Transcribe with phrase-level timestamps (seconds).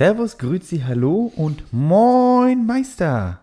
[0.00, 3.40] Servus, Grüezi, Hallo und Moin Meister.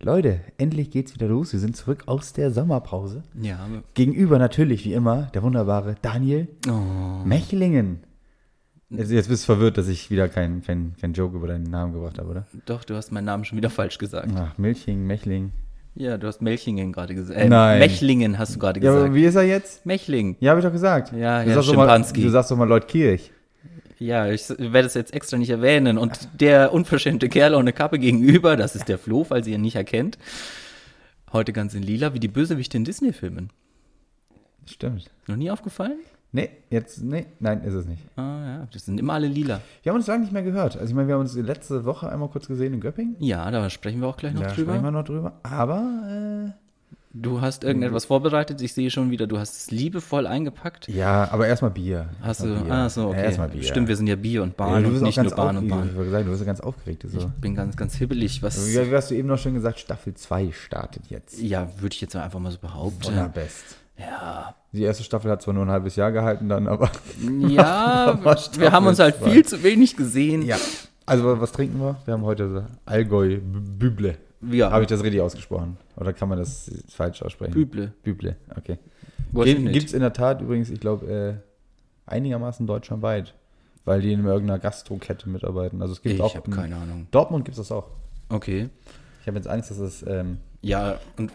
[0.00, 1.52] Leute, endlich geht's wieder los.
[1.52, 3.24] Wir sind zurück aus der Sommerpause.
[3.38, 3.58] Ja.
[3.92, 7.26] Gegenüber natürlich, wie immer, der wunderbare Daniel Oh.
[7.26, 8.04] Mechlingen.
[8.88, 11.92] Jetzt, jetzt bist du verwirrt, dass ich wieder keinen kein, kein Joke über deinen Namen
[11.92, 12.46] gebracht habe, oder?
[12.64, 14.30] Doch, du hast meinen Namen schon wieder falsch gesagt.
[14.34, 15.52] Ach, Milching, Mechling.
[15.94, 17.38] Ja, du hast Melchingen gerade gesagt.
[17.38, 17.80] Äh, Nein.
[17.80, 19.08] Mechlingen hast du gerade Ja, gesagt.
[19.08, 19.84] aber wie ist er jetzt?
[19.84, 20.36] Mechling.
[20.40, 21.12] Ja, habe ich doch gesagt.
[21.12, 22.02] Ja, du ja, sagst doch mal.
[22.02, 23.30] Du sagst doch mal Leutkirch.
[23.98, 25.98] Ja, ich werde es jetzt extra nicht erwähnen.
[25.98, 29.76] Und der unverschämte Kerl ohne Kappe gegenüber, das ist der Flo, falls ihr ihn nicht
[29.76, 30.18] erkennt.
[31.32, 33.50] Heute ganz in lila, wie die Bösewichte in Disney-Filmen.
[34.66, 35.10] Stimmt.
[35.26, 35.98] Noch nie aufgefallen?
[36.34, 38.02] Nee, jetzt, nee, nein, ist es nicht.
[38.16, 39.60] Ah ja, das sind immer alle lila.
[39.82, 40.76] Wir haben uns lange nicht mehr gehört.
[40.76, 43.16] Also ich meine, wir haben uns letzte Woche einmal kurz gesehen in Göppingen.
[43.18, 44.72] Ja, da sprechen wir auch gleich noch Da drüber.
[44.72, 45.38] sprechen wir noch drüber.
[45.42, 46.54] Aber,
[47.14, 48.62] Du hast irgendetwas vorbereitet.
[48.62, 50.88] Ich sehe schon wieder, du hast es liebevoll eingepackt.
[50.88, 52.08] ja, aber erstmal Bier.
[52.22, 52.72] Hast du, Bier.
[52.72, 53.18] ah, so, okay.
[53.18, 53.62] Ja, erstmal Bier.
[53.64, 55.68] Stimmt, wir sind ja Bier und ja, Bahn du und nicht nur Bahn und.
[55.68, 55.90] Bahn.
[55.90, 57.04] Ich sagen, du bist ja ganz aufgeregt.
[57.06, 57.18] So.
[57.18, 58.66] Ich bin ganz, ganz hibbelig, was.
[58.66, 61.38] Wie, wie hast du eben noch schön gesagt, Staffel 2 startet jetzt.
[61.40, 63.04] Ja, würde ich jetzt einfach mal so behaupten.
[63.04, 63.76] Wunderbest.
[63.98, 64.54] Ja.
[64.72, 66.90] Die erste Staffel hat zwar nur ein halbes Jahr gehalten dann, aber
[67.46, 68.18] Ja,
[68.56, 70.42] wir haben uns halt viel zu wenig gesehen.
[70.42, 70.56] ja.
[71.04, 71.96] Also was trinken wir?
[72.04, 74.16] Wir haben heute Allgäu Büble.
[74.50, 74.70] Ja.
[74.70, 75.76] Habe ich das richtig ausgesprochen?
[75.96, 77.52] Oder kann man das falsch aussprechen?
[77.52, 77.92] Büble.
[78.02, 78.78] Büble, okay.
[79.44, 81.34] Ich Gibt es in der Tat übrigens, ich glaube, äh,
[82.10, 83.34] einigermaßen deutschlandweit,
[83.84, 85.80] weil die in irgendeiner Gastrokette mitarbeiten.
[85.80, 87.06] Also es gibt Ich auch habe in keine Ahnung.
[87.10, 87.88] Dortmund gibt es das auch.
[88.28, 88.68] Okay.
[89.22, 91.30] Ich habe jetzt Angst, dass es, ähm, Ja, und,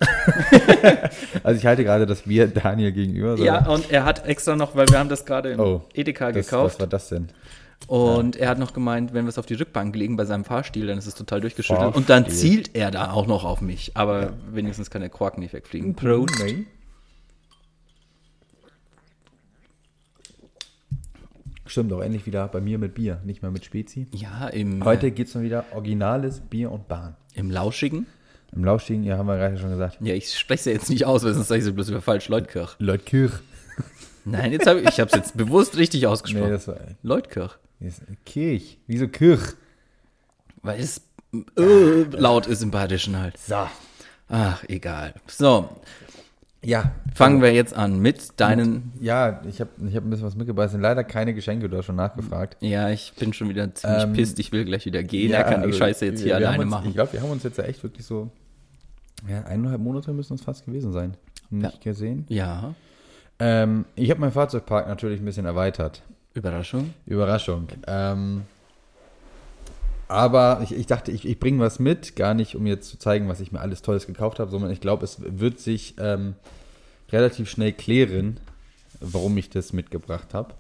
[1.44, 3.38] also ich halte gerade das Bier Daniel gegenüber.
[3.38, 3.44] So.
[3.44, 6.46] ja, und er hat extra noch, weil wir haben das gerade im Oh, Edeka das,
[6.48, 6.76] gekauft.
[6.76, 7.30] was war das denn?
[7.86, 10.88] Und er hat noch gemeint, wenn wir es auf die Rückbank legen bei seinem Fahrstil,
[10.88, 11.96] dann ist es total durchgeschüttelt.
[11.96, 12.50] Und dann Fahrstil.
[12.52, 13.92] zielt er da auch noch auf mich.
[13.96, 15.96] Aber wenigstens kann der Korken nicht wegfliegen.
[15.96, 16.44] Prost.
[16.44, 16.66] Nee.
[21.66, 24.08] Stimmt auch endlich wieder bei mir mit Bier, nicht mehr mit Spezi.
[24.14, 27.16] Ja, im, Heute gibt es mal wieder originales Bier und Bahn.
[27.34, 28.06] im Lauschigen.
[28.54, 29.98] Im Lauschigen, ja, haben wir gerade schon gesagt.
[30.00, 32.02] Ja, ich spreche es ja jetzt nicht aus, weil sonst sage ich es bloß über
[32.02, 32.30] falsch.
[32.30, 32.76] Leutkirch.
[32.80, 33.34] Leutkirch.
[34.30, 36.52] Nein, jetzt hab ich, ich habe es jetzt bewusst richtig Nee, ausgesprochen.
[36.52, 37.58] das war Leutkirch.
[37.80, 38.78] ist Kirch.
[38.88, 39.54] Wieso Kirch?
[40.62, 41.02] Weil es
[41.34, 43.38] äh, laut ist im Badischen halt.
[43.38, 43.68] So.
[44.30, 45.14] Ach, egal.
[45.28, 45.70] So,
[46.64, 46.92] Ja.
[47.16, 48.92] fangen wir jetzt an mit deinen.
[49.00, 50.66] Ja, ich habe ich hab ein bisschen was mitgebracht.
[50.68, 52.58] Es sind leider keine Geschenke, du hast schon nachgefragt.
[52.62, 54.40] Ja, ich bin schon wieder ziemlich Ähm, pisst.
[54.40, 55.32] Ich will gleich wieder gehen.
[55.32, 56.88] er kann die also, Scheiße jetzt hier alleine uns, machen.
[56.90, 58.30] Ich glaube, wir haben uns jetzt ja echt wirklich so.
[59.30, 61.16] Ja, eineinhalb Monate müssen es fast gewesen sein.
[61.50, 62.26] Nicht gesehen.
[62.28, 62.74] ja,
[63.40, 66.02] Ähm, ich habe meinen Fahrzeugpark natürlich ein bisschen erweitert.
[66.34, 66.94] Überraschung.
[67.06, 67.68] Überraschung.
[67.88, 68.44] Ähm,
[70.08, 73.28] aber ich, ich dachte, ich, ich bringe was mit, gar nicht, um jetzt zu zeigen,
[73.28, 76.36] was ich mir alles Tolles gekauft habe, sondern ich glaube, es wird sich ähm,
[77.12, 78.40] relativ schnell klären,
[79.00, 80.54] warum ich das mitgebracht habe.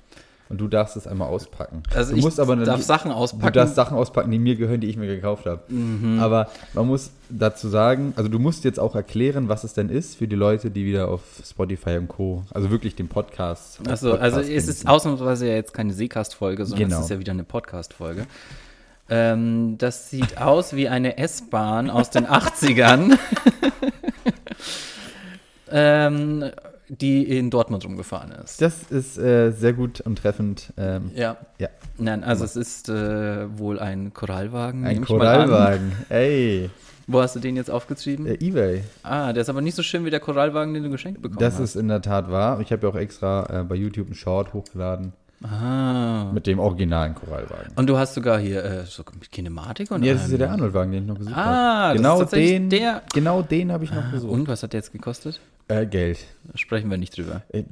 [0.49, 1.83] Und du darfst es einmal auspacken.
[1.93, 3.53] Also du ich musst aber darf Sachen Du auspacken.
[3.53, 5.61] darfst Sachen auspacken, die mir gehören, die ich mir gekauft habe.
[6.19, 10.15] Aber man muss dazu sagen, also du musst jetzt auch erklären, was es denn ist
[10.17, 13.79] für die Leute, die wieder auf Spotify und Co., also wirklich den Podcast.
[13.89, 16.99] Also, also es ist ausnahmsweise ja jetzt keine Seecast-Folge, sondern Genau.
[16.99, 18.25] es ist ja wieder eine Podcast-Folge.
[19.09, 23.17] Ähm, das sieht aus wie eine S-Bahn aus den 80ern,
[25.71, 26.43] ähm,
[26.89, 28.61] die in Dortmund rumgefahren ist.
[28.61, 30.71] Das ist äh, sehr gut und treffend.
[30.77, 31.37] Ähm, Ja.
[31.59, 31.67] ja.
[31.97, 34.85] Nein, also es ist äh, wohl ein Korallwagen.
[34.85, 35.03] Ein.
[35.03, 35.91] Korallwagen.
[36.09, 36.69] Ey,
[37.07, 38.25] Wo hast du den jetzt aufgeschrieben?
[38.27, 38.83] äh, Ebay.
[39.03, 41.55] Ah, der ist aber nicht so schön wie der Korallwagen, den du geschenkt bekommen Das
[41.55, 41.61] hast.
[41.61, 42.59] ist in der Tat wahr.
[42.61, 46.31] Ich habe ja auch extra äh, bei YouTube einen Short hochgeladen Ah.
[46.33, 47.71] mit dem originalen Korallwagen.
[47.75, 50.51] Und du hast sogar hier äh, so mit Kinematik und Ja, das ist ja der
[50.51, 51.93] Arnold-Wagen, den ich noch gesucht Ah, habe.
[51.93, 54.31] das Genau den, der- genau den habe ich noch gesucht.
[54.31, 55.39] Und was hat der jetzt gekostet?
[55.69, 56.19] Äh, Geld.
[56.55, 57.41] Sprechen wir nicht drüber.
[57.51, 57.65] Ich,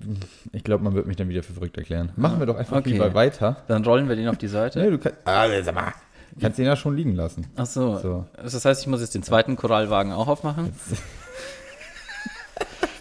[0.51, 2.11] ich glaube, man wird mich dann wieder für verrückt erklären.
[2.17, 2.91] Machen wir doch einfach Okay.
[2.91, 3.57] lieber weiter.
[3.67, 4.79] Dann rollen wir den auf die Seite.
[4.79, 5.93] Nee, du kannst, ah, sag mal,
[6.41, 7.47] kannst den ja schon liegen lassen.
[7.55, 7.97] Ach so.
[7.99, 8.25] So.
[8.35, 10.73] Das heißt, ich muss jetzt den zweiten Korallwagen auch aufmachen?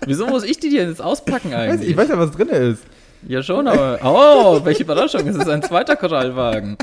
[0.06, 1.90] Wieso muss ich die denn jetzt auspacken eigentlich?
[1.90, 2.84] ich weiß ja, was drin ist.
[3.26, 3.98] Ja schon, aber...
[4.04, 5.26] Oh, welche Überraschung.
[5.26, 6.76] Es ist ein zweiter Korallwagen.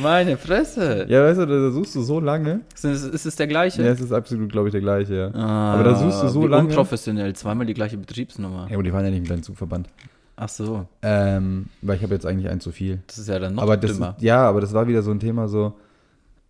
[0.00, 1.06] Meine Fresse.
[1.08, 2.60] Ja, weißt du, da suchst du so lange.
[2.74, 3.82] Ist es, ist es der gleiche?
[3.82, 5.30] Ja, es ist absolut, glaube ich, der gleiche, ja.
[5.34, 6.68] Ah, Aber da suchst du so lange.
[6.68, 7.34] unprofessionell.
[7.34, 8.66] Zweimal die gleiche Betriebsnummer.
[8.68, 9.88] Ja, aber die waren ja nicht mit deinem Zugverband.
[10.36, 10.86] Ach so.
[11.02, 13.00] Ähm, weil ich habe jetzt eigentlich einen zu viel.
[13.06, 14.16] Das ist ja dann noch aber das dümmer.
[14.20, 15.74] ja, aber das war wieder so ein Thema so,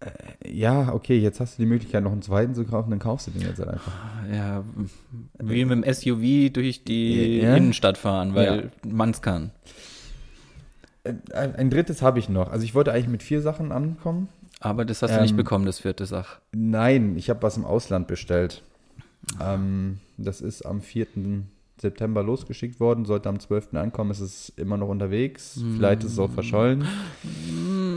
[0.00, 3.26] äh, ja, okay, jetzt hast du die Möglichkeit, noch einen zweiten zu kaufen, dann kaufst
[3.26, 3.92] du den jetzt halt einfach.
[4.32, 4.62] Ja,
[5.40, 7.56] wie mit dem SUV durch die Ja.
[7.56, 9.42] Innenstadt fahren, weil man's kann.
[9.44, 9.50] Äh, Ein,
[11.32, 12.50] ein drittes habe ich noch.
[12.50, 14.28] Also ich wollte eigentlich mit vier Sachen ankommen.
[14.60, 16.38] Aber das hast du nicht Ähm, bekommen, das vierte Sach.
[16.52, 18.62] Nein, ich habe was im Ausland bestellt.
[19.40, 20.80] Ähm, das ist am
[21.80, 23.74] September losgeschickt worden, sollte am 12.
[23.74, 25.60] ankommen, es ist immer noch unterwegs.
[25.74, 26.86] Vielleicht ist es auch verschollen.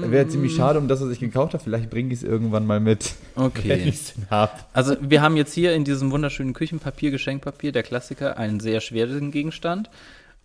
[0.08, 1.64] Wäre ziemlich schade, um das, was ich gekauft habe.
[1.64, 3.84] Vielleicht bringe ich es irgendwann mal mit, wenn Okay.
[3.86, 4.52] ich es habe.
[4.74, 9.30] Also wir haben jetzt hier in diesem wunderschönen Küchenpapier, Geschenkpapier, der Klassiker, einen sehr schweren
[9.30, 9.90] Gegenstand.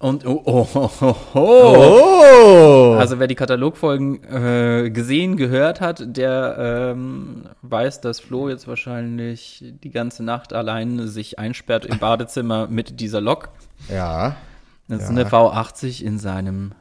[0.01, 1.77] Und oh, oh, oh, oh, oh.
[2.33, 2.95] Oh!
[2.99, 9.63] Also wer die Katalogfolgen äh, gesehen, gehört hat, der ähm, weiß, dass Flo jetzt wahrscheinlich
[9.85, 13.51] die ganze Nacht allein sich einsperrt im Badezimmer mit dieser Lok.
[13.89, 14.37] ja.
[14.89, 15.17] Das ist Ja.
[15.21, 16.73] eine V80 in seinem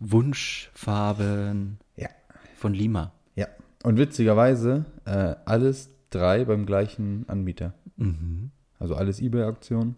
[0.00, 2.08] Wunschfarben Ja.
[2.56, 3.12] von Lima.
[3.36, 3.46] Ja.
[3.84, 7.74] Und witzigerweise, äh, alles drei beim gleichen Anbieter.
[7.96, 8.50] Mhm.
[8.80, 9.94] Also alles Ebay-Aktionen.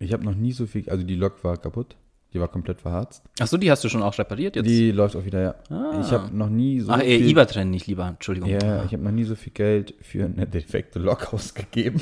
[0.00, 1.94] Ich habe noch nie so viel, also die Lok war kaputt.
[2.32, 3.24] Die war komplett verharzt.
[3.40, 4.64] Achso, die hast du schon auch repariert jetzt?
[4.64, 5.54] Die läuft auch wieder, ja.
[5.68, 6.00] Ah.
[6.00, 7.28] Ich habe noch nie so Ach, viel...
[7.28, 8.48] IBA trennen nicht lieber, Entschuldigung.
[8.48, 12.00] Ja, ich habe noch nie so viel Geld für eine defekte Lok ausgegeben.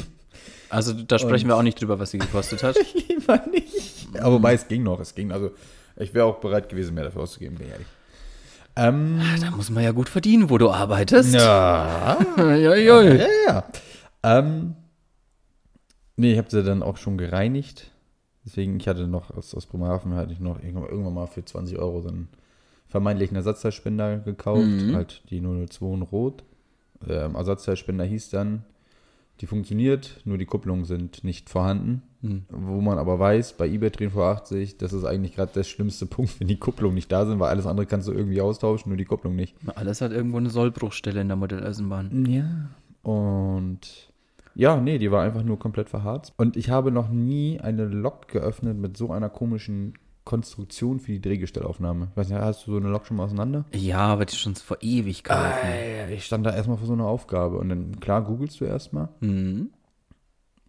[0.70, 2.76] Also da sprechen wir auch nicht drüber, was sie gekostet hat.
[3.08, 4.06] Lieber nicht.
[4.20, 5.32] Aber wobei es ging noch, es ging.
[5.32, 5.50] Also
[5.96, 7.86] ich wäre auch bereit gewesen, mehr dafür auszugeben, bin ich ehrlich.
[8.76, 11.34] Ähm, Da muss man ja gut verdienen, wo du arbeitest.
[11.34, 12.18] ja.
[12.36, 12.74] ja, ja.
[12.74, 13.64] Ja, ja, ja.
[14.22, 14.74] Ähm,
[16.18, 17.90] nee, ich habe sie dann auch schon gereinigt.
[18.44, 21.78] Deswegen, ich hatte noch aus, aus Bremerhaven hatte ich noch irgendwann, irgendwann mal für 20
[21.78, 22.28] Euro so einen
[22.88, 24.62] vermeintlichen Ersatzteilspender gekauft.
[24.62, 24.94] Mhm.
[24.94, 26.44] Halt die 002 in Rot.
[27.06, 28.64] Ähm, Ersatzteilspender hieß dann,
[29.40, 32.02] die funktioniert, nur die Kupplungen sind nicht vorhanden.
[32.22, 32.42] Hm.
[32.48, 36.06] Wo man aber weiß, bei eBay Train vor 80, das ist eigentlich gerade der schlimmste
[36.06, 38.96] Punkt, wenn die Kupplungen nicht da sind, weil alles andere kannst du irgendwie austauschen, nur
[38.96, 39.54] die Kupplung nicht.
[39.76, 42.26] Alles hat irgendwo eine Sollbruchstelle in der Modelleisenbahn.
[42.26, 42.70] Ja.
[43.02, 44.07] Und
[44.58, 46.32] ja, nee, die war einfach nur komplett verharzt.
[46.36, 49.94] Und ich habe noch nie eine Lok geöffnet mit so einer komischen
[50.24, 52.08] Konstruktion für die Drehgestellaufnahme.
[52.10, 53.66] Ich weiß nicht, hast du so eine Lok schon mal auseinander?
[53.72, 55.68] Ja, aber die ist schon vor Ewigkeiten.
[55.70, 59.10] Äh, Ich stand da erstmal vor so einer Aufgabe und dann, klar, googelst du erstmal.
[59.20, 59.70] Mhm.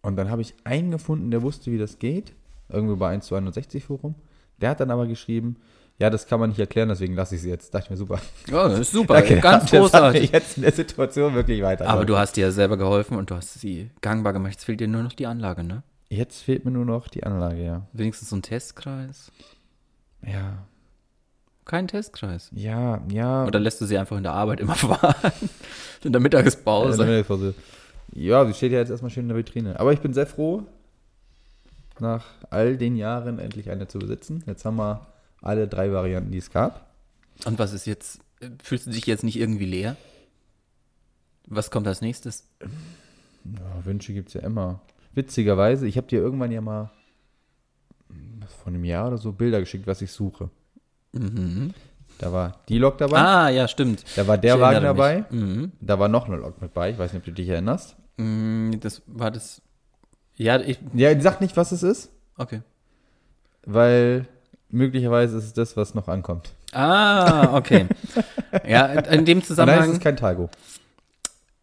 [0.02, 2.32] Und dann habe ich einen gefunden, der wusste, wie das geht.
[2.68, 4.14] Irgendwo bei 1 zu 61 Forum.
[4.60, 5.56] Der hat dann aber geschrieben,
[6.00, 7.72] ja, das kann man nicht erklären, deswegen lasse ich sie jetzt.
[7.74, 8.20] Dachte ich mir, super.
[8.50, 9.14] Ja, das ist super.
[9.14, 10.32] Danke, Ganz das hat großartig.
[10.32, 11.86] jetzt in der Situation wirklich weiter.
[11.88, 14.52] Aber du hast dir ja selber geholfen und du hast sie gangbar gemacht.
[14.52, 15.82] Jetzt fehlt dir nur noch die Anlage, ne?
[16.08, 17.82] Jetzt fehlt mir nur noch die Anlage, ja.
[17.92, 19.30] Wenigstens so ein Testkreis.
[20.26, 20.64] Ja,
[21.64, 22.50] Kein Testkreis.
[22.52, 23.44] ja, ja.
[23.46, 25.14] Oder lässt du sie einfach in der Arbeit immer fahren?
[26.04, 26.92] in der Mittagspause.
[26.92, 27.54] In der Mittagspause.
[28.12, 29.78] Ja, sie steht ja jetzt erstmal schön in der Vitrine.
[29.78, 30.64] Aber ich bin sehr froh,
[32.00, 34.42] nach all den Jahren endlich eine zu besitzen.
[34.46, 35.06] Jetzt haben wir
[35.42, 36.92] alle drei Varianten, die es gab.
[37.44, 38.20] Und was ist jetzt?
[38.62, 39.96] Fühlst du dich jetzt nicht irgendwie leer?
[41.46, 42.46] Was kommt als nächstes?
[42.60, 44.80] Ja, Wünsche gibt es ja immer.
[45.14, 46.90] Witzigerweise, ich habe dir irgendwann ja mal
[48.62, 50.50] vor einem Jahr oder so Bilder geschickt, was ich suche.
[51.12, 51.72] Mhm.
[52.18, 54.04] Da war die Lok dabei, Ah, ja, stimmt.
[54.16, 55.24] da war der Wagen dabei.
[55.30, 55.72] Mhm.
[55.80, 56.90] da war noch eine Lok mit bei.
[56.90, 57.96] Ich weiß nicht, ob du dich erinnerst.
[58.18, 59.62] Mm, Das war das.
[60.36, 60.78] Ja, ich.
[60.94, 62.60] Ja, sag nicht, was es ist, Okay.
[63.64, 64.26] weil
[64.70, 66.52] möglicherweise ist es das, was noch ankommt.
[66.72, 67.86] Ah, okay.
[68.68, 69.92] ja, in dem Und nein, es Zusammenhang.
[69.92, 70.50] ist kein Talgo.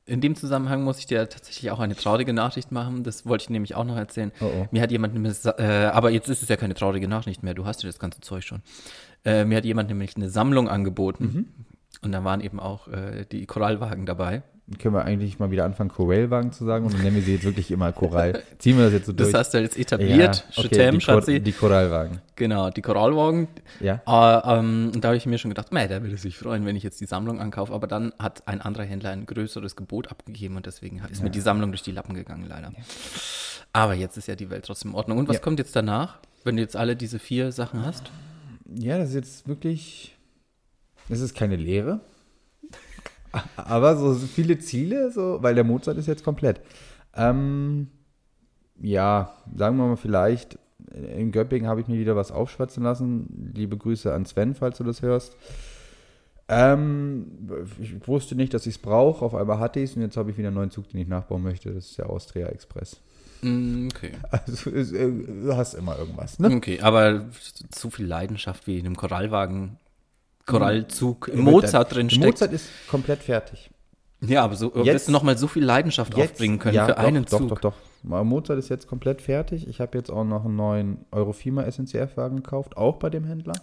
[0.05, 3.03] In dem Zusammenhang muss ich dir tatsächlich auch eine traurige Nachricht machen.
[3.03, 4.31] Das wollte ich nämlich auch noch erzählen.
[4.39, 4.67] Oh, oh.
[4.71, 7.53] Mir hat jemand nämlich, äh, aber jetzt ist es ja keine traurige Nachricht mehr.
[7.53, 8.61] Du hast ja das ganze Zeug schon.
[9.25, 11.23] Äh, mir hat jemand nämlich eine Sammlung angeboten.
[11.23, 11.65] Mhm.
[12.03, 14.43] Und da waren eben auch äh, die Korallwagen dabei.
[14.79, 17.45] Können wir eigentlich mal wieder anfangen, Corellwagen zu sagen und dann nennen wir sie jetzt
[17.45, 18.43] wirklich immer Korall.
[18.59, 19.39] Ziehen wir das jetzt so Das durch?
[19.39, 20.45] hast du jetzt etabliert.
[20.51, 21.39] Ja, okay, Chetem, die, Schatzi.
[21.39, 22.19] die Korallwagen.
[22.35, 23.47] Genau, die Korallwagen.
[23.79, 24.01] Ja.
[24.05, 26.75] Äh, ähm, und da habe ich mir schon gedacht, meh, der würde sich freuen, wenn
[26.75, 27.73] ich jetzt die Sammlung ankaufe.
[27.73, 31.39] Aber dann hat ein anderer Händler ein größeres Gebot abgegeben und deswegen ist mir die
[31.39, 32.73] Sammlung durch die Lappen gegangen, leider.
[33.71, 35.17] Aber jetzt ist ja die Welt trotzdem in Ordnung.
[35.17, 35.41] Und was Ja.
[35.41, 38.11] kommt jetzt danach, wenn du jetzt alle diese vier Sachen hast?
[38.75, 40.13] Ja, das ist jetzt wirklich.
[41.07, 42.01] Das ist keine Lehre.
[43.55, 46.61] Aber so viele Ziele, so, weil der Mozart ist jetzt komplett.
[47.15, 47.87] Ähm,
[48.79, 50.59] ja, sagen wir mal vielleicht,
[50.93, 53.51] in Göppingen habe ich mir wieder was aufschwatzen lassen.
[53.55, 55.35] Liebe Grüße an Sven, falls du das hörst.
[56.49, 57.27] Ähm,
[57.79, 59.25] ich wusste nicht, dass ich es brauche.
[59.25, 61.07] Auf einmal hatte ich es und jetzt habe ich wieder einen neuen Zug, den ich
[61.07, 61.73] nachbauen möchte.
[61.73, 63.01] Das ist der Austria Express.
[63.41, 64.11] Mm, Okay.
[64.31, 66.55] Also, äh, du hast immer irgendwas, ne?
[66.55, 67.25] Okay, aber
[67.69, 69.77] zu viel Leidenschaft wie in einem Korallwagen,
[70.47, 72.25] Korallzug im Mozart drin steckt.
[72.25, 73.69] Mozart ist komplett fertig.
[74.21, 77.03] Ja, aber so Jetzt- wirst du nochmal so viel Leidenschaft aufbringen können ja, für doch,
[77.03, 77.49] einen doch, Zug.
[77.49, 77.73] Doch, doch,
[78.03, 78.23] doch.
[78.23, 79.67] Mozart ist jetzt komplett fertig.
[79.67, 83.53] Ich habe jetzt auch noch einen neuen Eurofima SNCF-Wagen gekauft, auch bei dem Händler.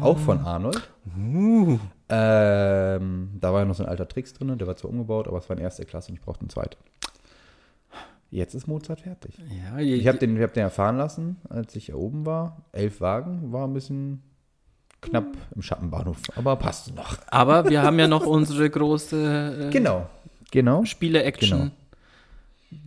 [0.00, 0.88] Auch von Arnold.
[1.18, 1.78] Uh.
[2.08, 5.38] Ähm, da war ja noch so ein alter Tricks drin, der war zwar umgebaut, aber
[5.38, 6.76] es war eine erste Klasse und ich brauchte einen zweiten.
[8.30, 9.36] Jetzt ist Mozart fertig.
[9.64, 12.62] Ja, Ich habe den, ich hab den erfahren lassen, als ich hier oben war.
[12.72, 14.22] Elf Wagen, war ein bisschen
[15.04, 17.18] knapp im Schattenbahnhof, aber passte noch.
[17.28, 20.08] aber wir haben ja noch unsere große äh, Genau.
[20.50, 20.84] Genau.
[20.84, 21.58] Spiele-Action.
[21.58, 21.70] Genau.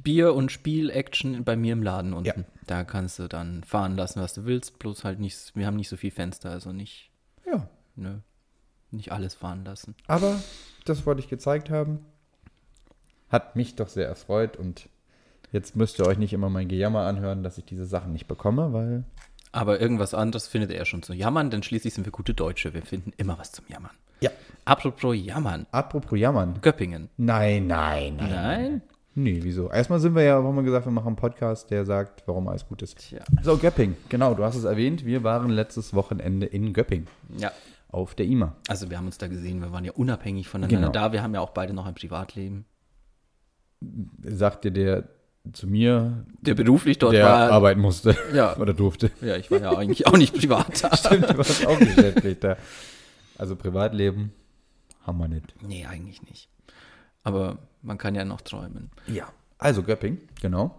[0.04, 2.28] Bier- und Spiel-Action bei mir im Laden unten.
[2.28, 2.46] Ja.
[2.66, 5.88] Da kannst du dann fahren lassen, was du willst, bloß halt nicht, wir haben nicht
[5.90, 7.10] so viel Fenster, also nicht,
[7.46, 7.68] Ja.
[7.96, 8.22] ne,
[8.92, 9.96] nicht alles fahren lassen.
[10.08, 10.40] Aber
[10.86, 12.00] das wollte ich gezeigt haben.
[13.30, 14.90] Hat mich doch sehr erfreut und
[15.52, 18.72] jetzt müsst ihr euch nicht immer mein Gejammer anhören, dass ich diese Sachen nicht bekomme,
[18.74, 19.04] weil
[19.52, 22.74] Aber irgendwas anderes findet er schon zu jammern, denn schließlich sind wir gute Deutsche.
[22.74, 23.92] Wir finden immer was zum Jammern.
[24.20, 24.30] Ja.
[24.66, 25.66] Apropos jammern.
[25.72, 26.60] apropos jammern.
[26.62, 27.10] Göppingen.
[27.18, 28.30] Nein, nein, nein.
[28.32, 28.82] Nein?
[29.16, 29.72] Nee, wieso?
[29.72, 32.68] Erstmal sind wir ja, haben wir gesagt, wir machen einen Podcast, der sagt, warum alles
[32.68, 32.98] gut ist.
[33.00, 33.22] Tja.
[33.42, 35.06] So, Göpping, genau, du hast es erwähnt.
[35.06, 37.52] Wir waren letztes Wochenende in Göpping Ja.
[37.90, 38.56] auf der IMA.
[38.68, 40.92] Also wir haben uns da gesehen, wir waren ja unabhängig voneinander Genau.
[40.92, 41.12] da.
[41.14, 42.66] Wir haben ja auch beide noch ein Privatleben.
[44.24, 45.08] Sagte der
[45.54, 47.52] zu mir, Der beruflich dort der war.
[47.52, 48.56] arbeiten musste Ja.
[48.60, 49.12] oder durfte.
[49.22, 50.96] Ja, ich war ja eigentlich auch nicht privat da.
[50.98, 52.58] Stimmt, du warst auch geschäftlich da.
[53.38, 54.32] Also Privatleben
[55.04, 55.54] haben wir nicht.
[55.62, 56.50] Nee, eigentlich nicht.
[57.24, 58.90] Aber man kann ja noch träumen.
[59.08, 59.28] Ja.
[59.58, 60.76] Also Göpping, genau.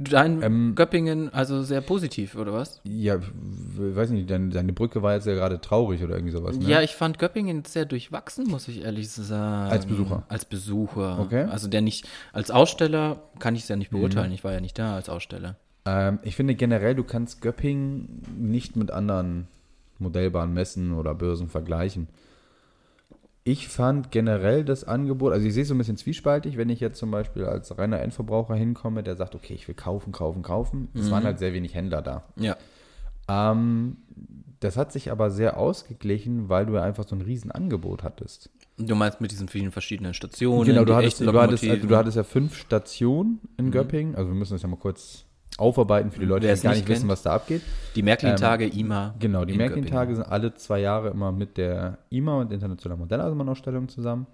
[0.00, 2.80] Dein Ähm, Göppingen, also sehr positiv, oder was?
[2.84, 6.56] Ja, ich weiß nicht, deine, deine Brücke war jetzt ja gerade traurig oder irgendwie sowas,
[6.56, 6.68] ne?
[6.68, 9.70] Ja, ich fand Göppingen sehr durchwachsen, muss ich ehrlich sagen.
[9.72, 10.22] Als Besucher?
[10.28, 11.18] Als Besucher.
[11.18, 11.42] Okay.
[11.50, 13.98] Also der nicht, als Aussteller kann ich es ja nicht Mhm.
[13.98, 14.32] beurteilen.
[14.32, 15.56] Ich war ja nicht da als Aussteller.
[15.84, 19.48] Ähm, ich finde generell, du kannst Göpping nicht mit anderen
[19.98, 22.06] Modellbahnen, Messen oder Börsen vergleichen.
[23.48, 26.80] Ich fand generell das Angebot, also ich sehe es so ein bisschen zwiespaltig, wenn ich
[26.80, 30.88] jetzt zum Beispiel als reiner Endverbraucher hinkomme, der sagt, okay, ich will kaufen, kaufen, kaufen.
[30.92, 32.24] Es waren halt sehr wenig Händler da.
[32.36, 32.58] Ja.
[33.26, 33.96] Ähm,
[34.60, 38.50] das hat sich aber sehr ausgeglichen, weil du ja einfach so ein Riesenangebot hattest.
[38.76, 40.66] Du meinst mit diesen vielen verschiedenen Stationen?
[40.66, 44.14] Genau, du hattest, du, hattest, also du hattest ja fünf Stationen in Göppingen.
[44.14, 45.24] Also wir müssen das ja mal kurz
[45.58, 47.12] aufarbeiten für die Leute, die gar nicht nicht wissen, kennt.
[47.12, 47.62] was da abgeht.
[47.94, 49.14] die Märklin-Tage, IMA.
[49.18, 53.88] Genau, die in Märklin-Tage sind alle zwei Jahre immer mit der IMA und Internationalen Modelleisenbahnausstellung
[53.88, 54.26] zusammen.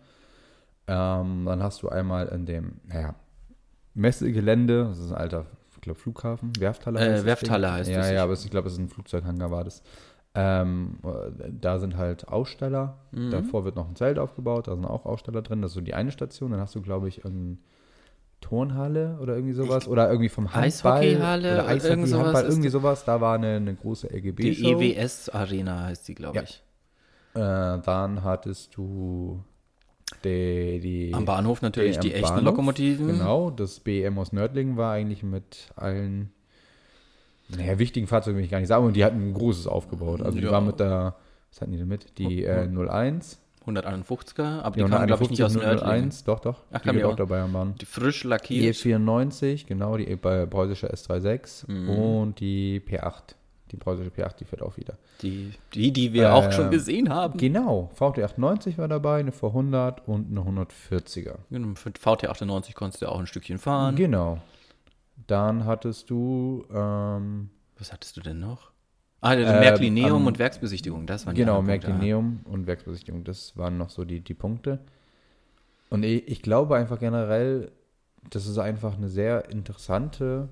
[0.86, 3.14] Ähm, dann hast du einmal in dem, naja,
[3.94, 7.00] Messegelände, das ist ein alter, ich glaube, Flughafen, Werfthalle.
[7.00, 8.10] Äh, heißt das Werfthalle heißt ja, es.
[8.10, 9.82] Ja, aber es, ich glaube, es ist ein Flugzeughangar, war das.
[10.36, 10.98] Ähm,
[11.48, 12.98] da sind halt Aussteller.
[13.12, 13.30] Mhm.
[13.30, 15.62] Davor wird noch ein Zelt aufgebaut, da sind auch Aussteller drin.
[15.62, 16.50] Das ist so die eine Station.
[16.50, 17.56] Dann hast du, glaube ich, eine
[18.44, 19.88] Turnhalle oder irgendwie sowas.
[19.88, 20.64] Oder irgendwie vom Handball.
[21.02, 23.04] Eishockeyhalle oder Eishockey, irgend sowas Handball, irgendwie sowas.
[23.04, 24.42] Da war eine, eine große LGB.
[24.42, 24.80] Die Show.
[24.80, 26.42] EWS-Arena heißt die, glaube Ja.
[26.42, 26.62] ich.
[27.34, 29.42] Äh, dann hattest du
[30.24, 32.44] die, die Am Bahnhof natürlich die echten Bahnhof.
[32.44, 33.06] Lokomotiven.
[33.08, 36.30] Genau, das BM aus Nördlingen war eigentlich mit allen,
[37.48, 40.20] naja, wichtigen Fahrzeugen will ich gar nicht sagen, und die hatten ein großes aufgebaut.
[40.22, 40.52] Also die Ja.
[40.52, 41.16] waren mit der,
[41.50, 42.18] was hatten die denn mit?
[42.18, 43.40] Die äh, 01.
[43.66, 46.04] 151er, aber Die die kamen, glaube ich, nicht aus Nördlingen.
[46.04, 46.62] 01, doch, doch.
[46.72, 47.16] Ach, die die auch auch.
[47.16, 47.74] dabei am Bahn.
[47.80, 48.76] Die frisch Die lackiert.
[48.76, 51.88] E94, genau, die bei preußische S36 Mhm.
[51.88, 53.34] und die P8.
[53.70, 54.94] Die preußische P8, die fährt auch wieder.
[55.22, 57.36] Die, die, die wir auch Ähm, schon gesehen haben.
[57.38, 61.36] Genau, VT98 war dabei, eine V100 und eine 140er.
[61.50, 63.96] Genau, Für VT98 konntest du auch ein Stückchen fahren.
[63.96, 64.38] Genau.
[65.26, 68.70] Dann hattest du, ähm, Was hattest du denn noch?
[69.24, 72.50] Ah, der Ähm, Märklineum am- und Werksbesichtigung, das waren die genau, anderen Punkte.
[72.50, 74.80] Und Werksbesichtigung, das waren noch so die, die Punkte.
[75.88, 77.70] Und ich, ich glaube einfach generell,
[78.28, 80.48] das ist einfach eine sehr interessante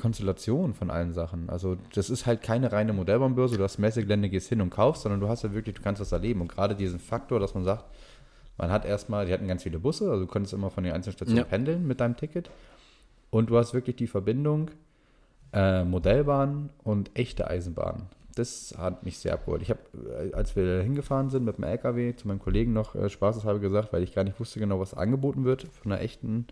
[0.00, 1.50] Konstellation von allen Sachen.
[1.50, 5.20] Also das ist halt keine reine Modellbahnbörse, du hast Messegelände, gehst hin und kaufst, sondern
[5.20, 6.40] du hast ja wirklich, du kannst das erleben.
[6.40, 7.84] Und gerade diesen Faktor, dass man sagt,
[8.56, 11.12] man hat erstmal, die hatten ganz viele Busse, also du konntest immer von den einzelnen
[11.14, 11.44] Stationen Ja.
[11.44, 12.50] pendeln mit deinem Ticket.
[13.30, 14.70] Und du hast wirklich die Verbindung
[15.54, 18.08] äh, Modellbahn und echte Eisenbahn.
[18.34, 19.62] Das hat mich sehr abgeholt.
[19.62, 19.80] Ich habe,
[20.20, 23.92] äh, als wir hingefahren sind mit dem LKW, zu meinem Kollegen noch äh, spaßeshalber gesagt,
[23.92, 26.46] weil ich gar nicht wusste genau, was angeboten wird von einer echten,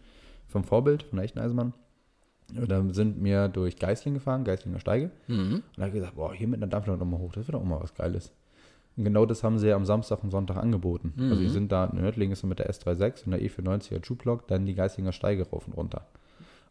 [0.47, 1.75] vom Vorbild, von einer echten Eisenbahn.
[2.55, 5.11] Und dann sind wir durch Geisling gefahren, Geislinger Steige.
[5.27, 5.55] Mhm.
[5.55, 7.65] Und da habe ich gesagt, boah, hier mit einer Dampflok nochmal hoch, das wird auch
[7.65, 8.33] mal was Geiles.
[8.97, 11.15] Und genau das haben sie ja am Samstag und Sonntag angeboten.
[11.19, 14.67] Also die sind da, in Nördlingen ist mit der S36 und der E490er Schublock, dann
[14.67, 16.07] die Geislinger Steige rauf und runter.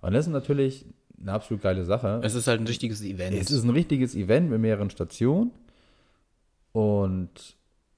[0.02, 0.86] Und das ist natürlich
[1.22, 2.20] eine absolut geile Sache.
[2.24, 3.36] Es ist halt ein richtiges Event.
[3.38, 5.52] Es ist ein richtiges Event mit mehreren Stationen
[6.72, 7.56] und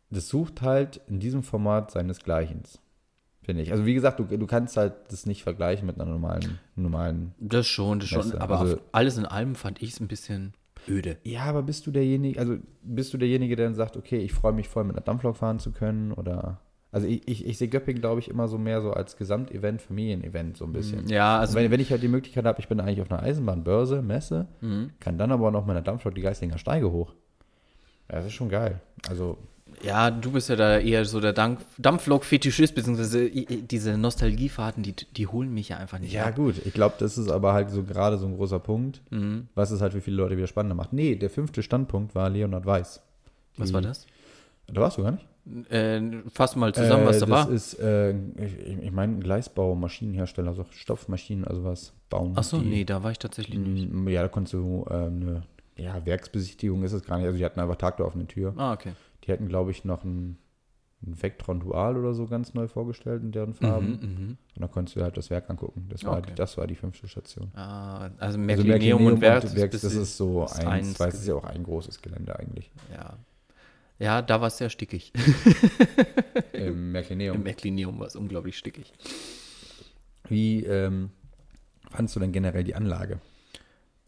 [0.09, 2.61] das sucht halt in diesem Format seinesgleichen.
[3.41, 3.71] Finde ich.
[3.71, 7.33] Also wie gesagt, du, du kannst halt das nicht vergleichen mit einer normalen, normalen.
[7.39, 8.19] das schon, das schon.
[8.25, 8.39] Messe.
[8.41, 10.53] Aber Also- alles in allem fand ich es ein bisschen
[10.87, 11.17] öde.
[11.23, 14.53] Ja, aber bist du derjenige, also bist du derjenige, der dann sagt, okay, ich freue
[14.53, 16.61] mich voll mit einer Dampflok fahren zu können oder
[16.93, 20.55] also ich, ich, ich sehe Göpping, glaube ich, immer so mehr so als Gesamtevent, Familienevent
[20.55, 21.07] so ein bisschen.
[21.09, 24.01] Ja, Also wenn, wenn ich halt die Möglichkeit habe, ich bin eigentlich auf einer Eisenbahnbörse,
[24.01, 24.91] Messe, Mhm.
[25.01, 27.13] kann dann aber noch mit einer Dampflok die Geistlinger Steige hoch.
[28.07, 28.79] Das ist schon geil.
[29.09, 29.37] Also
[29.81, 35.53] Ja, du bist ja da eher so der Dampflok-Fetischist, beziehungsweise diese Nostalgiefahrten, die, die holen
[35.53, 36.35] mich ja einfach nicht Ja, ab.
[36.35, 36.55] gut.
[36.65, 39.47] Ich glaube, das ist aber halt so gerade so ein großer Punkt, Mhm.
[39.55, 40.93] was es halt für viele Leute wieder spannender macht.
[40.93, 43.01] Nee, der fünfte Standpunkt war Leonhard Weiß.
[43.57, 44.05] Was Die- war das?
[44.67, 45.25] Da warst du gar nicht?
[45.69, 46.01] Äh,
[46.33, 47.49] fass mal zusammen, was da das war.
[47.51, 52.33] ist, äh, ich, ich meine, Gleisbau, Maschinenhersteller, also Stoffmaschinen, also was bauen.
[52.35, 52.67] Ach so, die.
[52.69, 53.91] nee, da war ich tatsächlich nicht.
[54.09, 55.43] Ja, da konntest du äh, eine
[55.75, 57.25] ja, Werksbesichtigung ist es gar nicht.
[57.25, 58.53] Also die hatten einfach Tag der offenen Tür.
[58.57, 58.93] Ah, okay.
[59.23, 60.37] Die hätten, glaube ich, noch ein,
[61.05, 63.87] ein Vectron Dual oder so ganz neu vorgestellt in deren Farben.
[63.87, 64.29] Mhm, mhm.
[64.55, 65.87] Und dann konntest du halt das Werk angucken.
[65.89, 66.31] Das war, Okay.
[66.35, 67.51] das war die fünfte Station.
[67.55, 71.27] Ah, also Also Märklineum und Werk, Werks, das ist so eins, eins weil es ist
[71.27, 72.71] ja auch ein großes Gelände eigentlich.
[72.93, 73.17] Ja.
[73.99, 75.13] Ja, da war es sehr stickig.
[76.53, 77.43] Im Im Märklineum.
[77.43, 78.91] Märklineum war es unglaublich stickig.
[80.27, 81.11] Wie ähm,
[81.91, 83.19] fandst du denn generell die Anlage?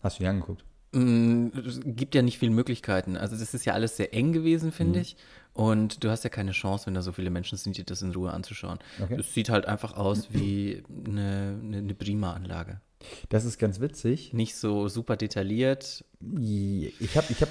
[0.01, 0.63] Hast du die angeguckt?
[0.93, 3.17] Mm, Es gibt ja nicht viele Möglichkeiten.
[3.17, 4.71] Also das ist ja alles sehr eng gewesen, Mhm.
[4.73, 5.17] finde ich.
[5.53, 8.11] Und du hast ja keine Chance, wenn da so viele Menschen sind, dir das in
[8.11, 8.79] Ruhe anzuschauen.
[9.01, 9.17] Okay.
[9.19, 12.81] Es sieht halt einfach aus wie eine, eine, eine Prima-Anlage.
[13.29, 14.33] Das ist ganz witzig.
[14.33, 16.03] Nicht so super detailliert.
[16.19, 17.49] Ich habe ich hab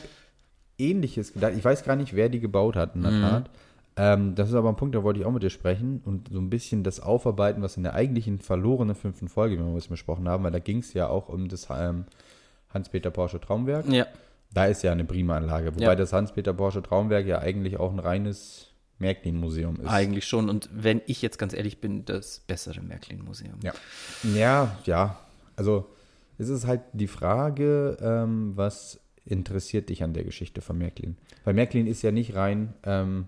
[0.79, 1.53] Ähnliches gedacht.
[1.57, 3.21] Ich weiß gar nicht, wer die gebaut hat, in der Mhm.
[3.23, 3.51] Tat.
[3.97, 6.41] Ähm, das ist aber ein Punkt, da wollte ich auch mit dir sprechen und so
[6.41, 10.29] ein bisschen das Aufarbeiten, was in der eigentlichen verlorenen fünften Folge, wie wir es besprochen
[10.29, 12.05] haben, weil da ging es ja auch um das ähm,
[12.71, 13.89] Hans-Peter Porsche Traumwerk.
[13.89, 14.07] Ja,
[14.53, 15.95] Da ist ja eine Prima-Anlage, wobei Ja.
[15.95, 18.67] das Hans-Peter Porsche Traumwerk ja eigentlich auch ein reines
[18.99, 19.89] Märklin-Museum ist.
[19.89, 20.49] eigentlich schon.
[20.49, 23.59] Und wenn ich jetzt ganz ehrlich bin, das bessere Märklin-Museum.
[23.63, 23.73] Ja.
[24.35, 25.17] Ja, ja.
[25.57, 25.87] Also
[26.39, 31.17] es ist halt die Frage, ähm, was interessiert dich an der Geschichte von Märklin?
[31.45, 33.27] Weil Märklin ist ja nicht rein ähm,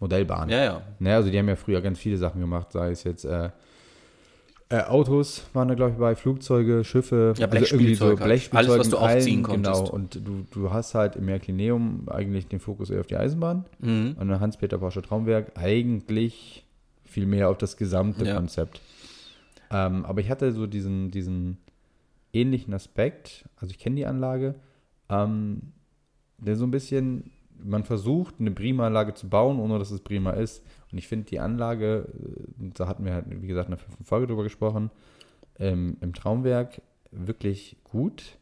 [0.00, 0.48] Modellbahn.
[0.48, 0.82] Ja, ja.
[0.98, 3.50] Ne, also die haben ja früher ganz viele Sachen gemacht, sei es jetzt äh,
[4.70, 8.68] äh, Autos waren da, glaube ich, bei, Flugzeuge, Schiffe, Ja, also irgendwie so Blechspielzeug halt.
[8.68, 9.92] Alles, was du aufziehen allen, Genau, konntest.
[9.92, 14.16] und du, du hast halt im Märklineum eigentlich den Fokus eher auf die Eisenbahn Mhm.
[14.20, 16.66] und Hans-Peter Porsche Traumwerk eigentlich
[17.06, 18.34] viel mehr auf das gesamte Ja.
[18.36, 18.82] Konzept.
[19.70, 21.56] Ähm, aber ich hatte so diesen, diesen
[22.34, 24.54] ähnlichen Aspekt, also ich kenne die Anlage,
[25.08, 25.72] ähm,
[26.38, 27.30] der so ein bisschen,
[27.62, 30.62] man versucht, eine Prima-Anlage zu bauen, ohne dass es prima ist.
[30.92, 32.08] Und ich finde die Anlage,
[32.60, 34.90] äh, da hatten wir halt, wie gesagt, in der fünften Folge drüber gesprochen,
[35.58, 38.36] ähm, im Traumwerk wirklich gut.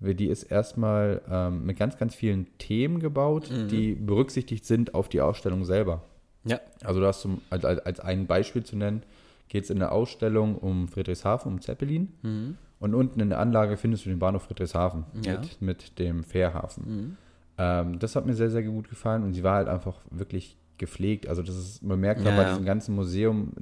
[0.00, 3.68] Die ist erstmal ähm, mit ganz, ganz vielen Themen gebaut, Mhm.
[3.68, 6.02] die berücksichtigt sind auf die Ausstellung selber.
[6.44, 6.60] Ja.
[6.84, 9.02] Also du hast zum, als, als als ein Beispiel zu nennen,
[9.48, 12.12] geht es in der Ausstellung um Friedrichshafen, um Zeppelin.
[12.22, 12.56] Mhm.
[12.80, 15.38] Und unten in der Anlage findest du den Bahnhof Friedrichshafen Ja.
[15.40, 16.84] mit, mit dem Fährhafen.
[16.86, 17.16] Mhm.
[17.58, 21.26] Ähm, das hat mir sehr, sehr gut gefallen und sie war halt einfach wirklich gepflegt.
[21.28, 23.52] Also das ist, man merkt Ja, bei diesem ganzen Museum,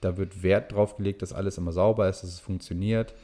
[0.00, 3.14] da wird Wert drauf gelegt, dass alles immer sauber ist, dass es funktioniert.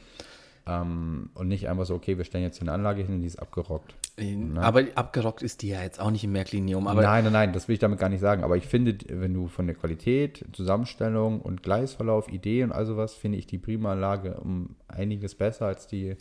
[0.65, 3.27] Ähm, und nicht einfach so, okay, wir stellen jetzt hier eine Anlage hin und die
[3.27, 3.95] ist abgerockt.
[4.15, 6.87] In- Aber abgerockt ist die ja jetzt auch nicht im Märklinium.
[6.87, 8.43] Aber nein, nein, nein, das will ich damit gar nicht sagen.
[8.45, 13.13] Aber ich finde, wenn du von der Qualität, Zusammenstellung und Gleisverlauf, Idee und all sowas,
[13.13, 16.15] finde ich die Prima-Anlage um einiges besser als die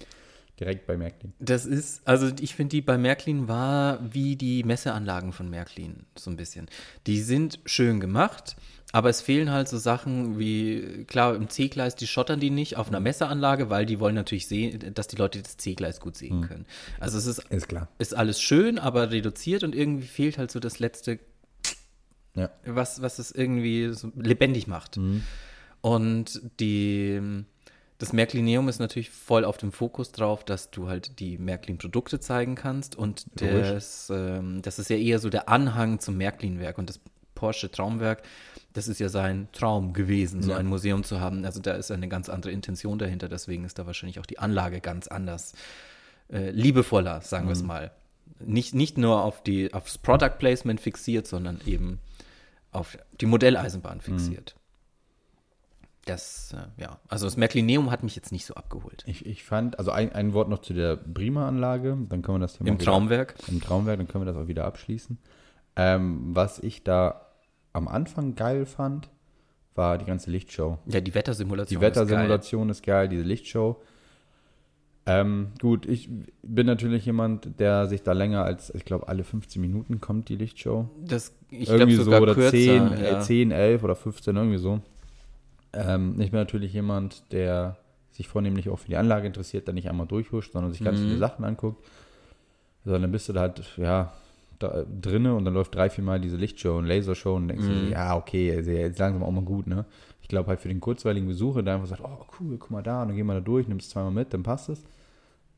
[0.58, 1.32] direkt bei Märklin.
[1.38, 6.30] Das ist, also ich finde, die bei Märklin war wie die Messeanlagen von Märklin, so
[6.30, 6.66] ein bisschen.
[7.06, 8.56] Die sind schön gemacht,
[8.92, 12.88] aber es fehlen halt so Sachen wie, klar, im C-Gleis, die schottern die nicht auf
[12.88, 16.66] einer Messeanlage, weil die wollen natürlich sehen, dass die Leute das C-Gleis gut sehen können.
[17.00, 17.88] Also es ist, Ist klar.
[17.98, 21.18] ist alles schön, aber reduziert und irgendwie fehlt halt so das letzte
[22.34, 22.50] Ja.
[22.66, 24.98] was, was es irgendwie so lebendig macht.
[25.80, 27.20] Und die,
[27.98, 32.54] das Märklineum ist natürlich voll auf dem Fokus drauf, dass du halt die Märklin-Produkte zeigen
[32.56, 32.94] kannst.
[32.96, 36.78] Und das, ähm, das ist ja eher so der Anhang zum Märklin-Werk.
[36.78, 37.00] Und das
[37.34, 38.22] Porsche Traumwerk,
[38.72, 40.56] das ist ja sein Traum gewesen, so Ja.
[40.56, 41.44] ein Museum zu haben.
[41.44, 43.28] Also da ist eine ganz andere Intention dahinter.
[43.28, 45.54] Deswegen ist da wahrscheinlich auch die Anlage ganz anders,
[46.32, 47.90] äh, liebevoller, sagen wir es mal.
[48.40, 52.00] Nicht, nicht nur auf die, aufs Product Placement fixiert, sondern eben
[52.70, 54.56] auf die Modelleisenbahn fixiert.
[56.04, 59.04] Das, äh, ja, also das Märklineum hat mich jetzt nicht so abgeholt.
[59.06, 62.54] Ich, ich fand, also ein, ein Wort noch zu der Prima-Anlage, dann können wir das
[62.54, 63.34] Thema Im wieder- Traumwerk.
[63.46, 65.18] Im Traumwerk, dann können wir das auch wieder abschließen.
[65.76, 67.28] Ähm, was ich da
[67.72, 69.08] am Anfang geil fand,
[69.74, 70.78] war die ganze Lichtshow.
[70.86, 71.78] Ja, die Wettersimulation.
[71.80, 73.80] Die Wettersimulation ist geil, diese Lichtshow.
[75.04, 76.08] Ähm, gut, ich
[76.42, 80.36] bin natürlich jemand, der sich da länger als, ich glaube, alle 15 Minuten kommt die
[80.36, 80.82] Lichtshow.
[80.82, 81.08] Ist geil.
[81.08, 82.50] Das, ich irgendwie sogar so, oder kürzer.
[82.52, 83.18] 10, ja.
[83.18, 84.80] äh, 10, 11 oder 15, irgendwie so.
[85.72, 87.78] Ähm, ich bin natürlich jemand, der
[88.12, 91.04] sich vornehmlich auch für die Anlage interessiert, der nicht einmal durchhuscht, sondern sich ganz Mhm.
[91.04, 91.82] viele Sachen anguckt.
[92.84, 94.12] So, dann bist du da halt, ja,
[94.62, 97.72] da, drinne und dann läuft drei, vier Mal diese Lichtshow und Lasershow und denkst du,
[97.72, 97.86] Mhm.
[97.86, 99.84] so, ja, okay, jetzt langsam auch mal gut, ne?
[100.20, 103.02] Ich glaube halt für den kurzweiligen Besucher, der einfach sagt, oh cool, guck mal da,
[103.02, 104.84] und dann gehen wir da durch, nimmst zweimal mit, dann passt es.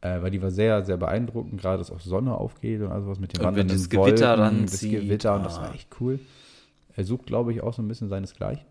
[0.00, 3.18] Äh, weil die war sehr, sehr beeindruckend, gerade dass auch Sonne aufgeht und also was
[3.18, 5.62] mit den Und wenn das Gewitter Wolken, das Gewitter, und das ah.
[5.62, 6.18] war echt cool.
[6.96, 8.66] Er sucht, glaube ich, auch so ein bisschen seinesgleichen.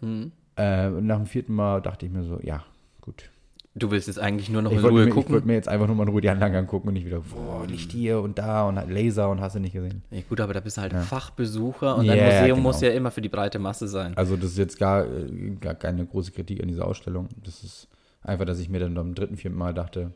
[0.00, 0.32] Mhm.
[0.56, 2.64] Äh, und nach dem vierten Mal dachte ich mir so, ja,
[3.00, 3.30] gut.
[3.78, 5.32] Du willst jetzt eigentlich nur noch Ich in Ruhe mir, ich gucken.
[5.32, 7.66] wollte mir jetzt einfach nur mal in Ruhe die Anlagen angucken und nicht wieder, boah,
[7.66, 10.02] Licht hier und da und Laser und hast du nicht gesehen.
[10.10, 11.00] Ja, gut, aber da bist du halt Ja.
[11.02, 12.68] Fachbesucher und Ja, dein Museum genau.
[12.68, 14.16] muss ja immer für die breite Masse sein.
[14.16, 17.28] Also das ist jetzt gar, äh, gar keine große Kritik an dieser Ausstellung.
[17.44, 17.88] Das ist
[18.22, 20.12] einfach, dass ich mir dann beim dritten, vierten Mal dachte,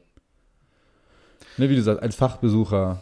[1.59, 3.01] ne, wie du sagst, als Fachbesucher,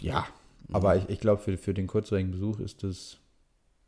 [0.00, 0.24] ja.
[0.72, 3.16] Aber ich, ich glaube, für, für den kurzweilige Besuch ist das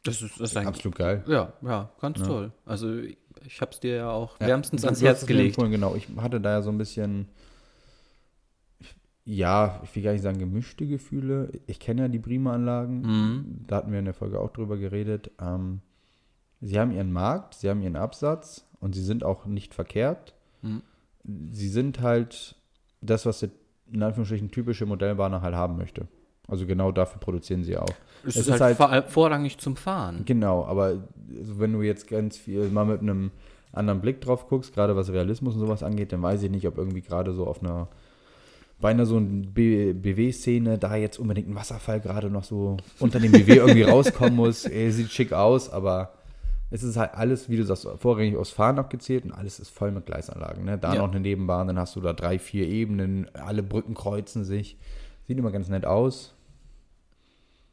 [0.02, 0.68] Das ist, das ist eigentlich.
[0.68, 1.24] absolut geil.
[1.26, 2.26] Ja, ja, ganz Ja.
[2.26, 2.52] toll.
[2.64, 3.00] Also
[3.46, 5.56] ich habe es dir ja auch Ja, wärmstens du- ans Herz gelegt.
[5.56, 5.94] genau.
[5.94, 7.28] Ich hatte da ja so ein bisschen,
[9.24, 11.50] ja, ich will gar nicht sagen gemischte Gefühle.
[11.66, 13.02] Ich kenne ja die Prima-Anlagen.
[13.02, 13.64] Mhm.
[13.66, 15.30] Da hatten wir in der Folge auch drüber geredet.
[15.40, 15.80] Ähm,
[16.60, 20.34] sie haben ihren Markt, sie haben ihren Absatz und sie sind auch nicht verkehrt.
[20.62, 20.82] Mhm.
[21.52, 22.56] Sie sind halt
[23.02, 23.50] das, was der
[23.92, 26.06] in Anführungsstrichen typische Modellbahner halt haben möchte.
[26.50, 27.86] Also genau dafür produzieren sie auch.
[28.24, 30.22] Es, Es ist, ist halt, halt- vorrangig zum Fahren.
[30.24, 30.84] Genau, aber
[31.38, 33.30] also wenn du jetzt ganz viel mal mit einem
[33.72, 36.76] anderen Blick drauf guckst, gerade was Realismus und sowas angeht, dann weiß ich nicht, ob
[36.76, 37.88] irgendwie gerade so auf einer
[38.80, 43.20] bei einer so einer B- BW-Szene da jetzt unbedingt ein Wasserfall gerade noch so unter
[43.20, 44.64] dem BW irgendwie rauskommen muss.
[44.64, 46.14] Ey, sieht schick aus, aber
[46.70, 49.90] es ist halt alles, wie du sagst, vorrangig aus Fahren abgezählt und alles ist voll
[49.90, 50.64] mit Gleisanlagen.
[50.64, 50.78] Ne?
[50.78, 51.02] Da Ja.
[51.02, 54.78] noch eine Nebenbahn, dann hast du da drei, vier Ebenen, alle Brücken kreuzen sich.
[55.26, 56.34] Sieht immer ganz nett aus.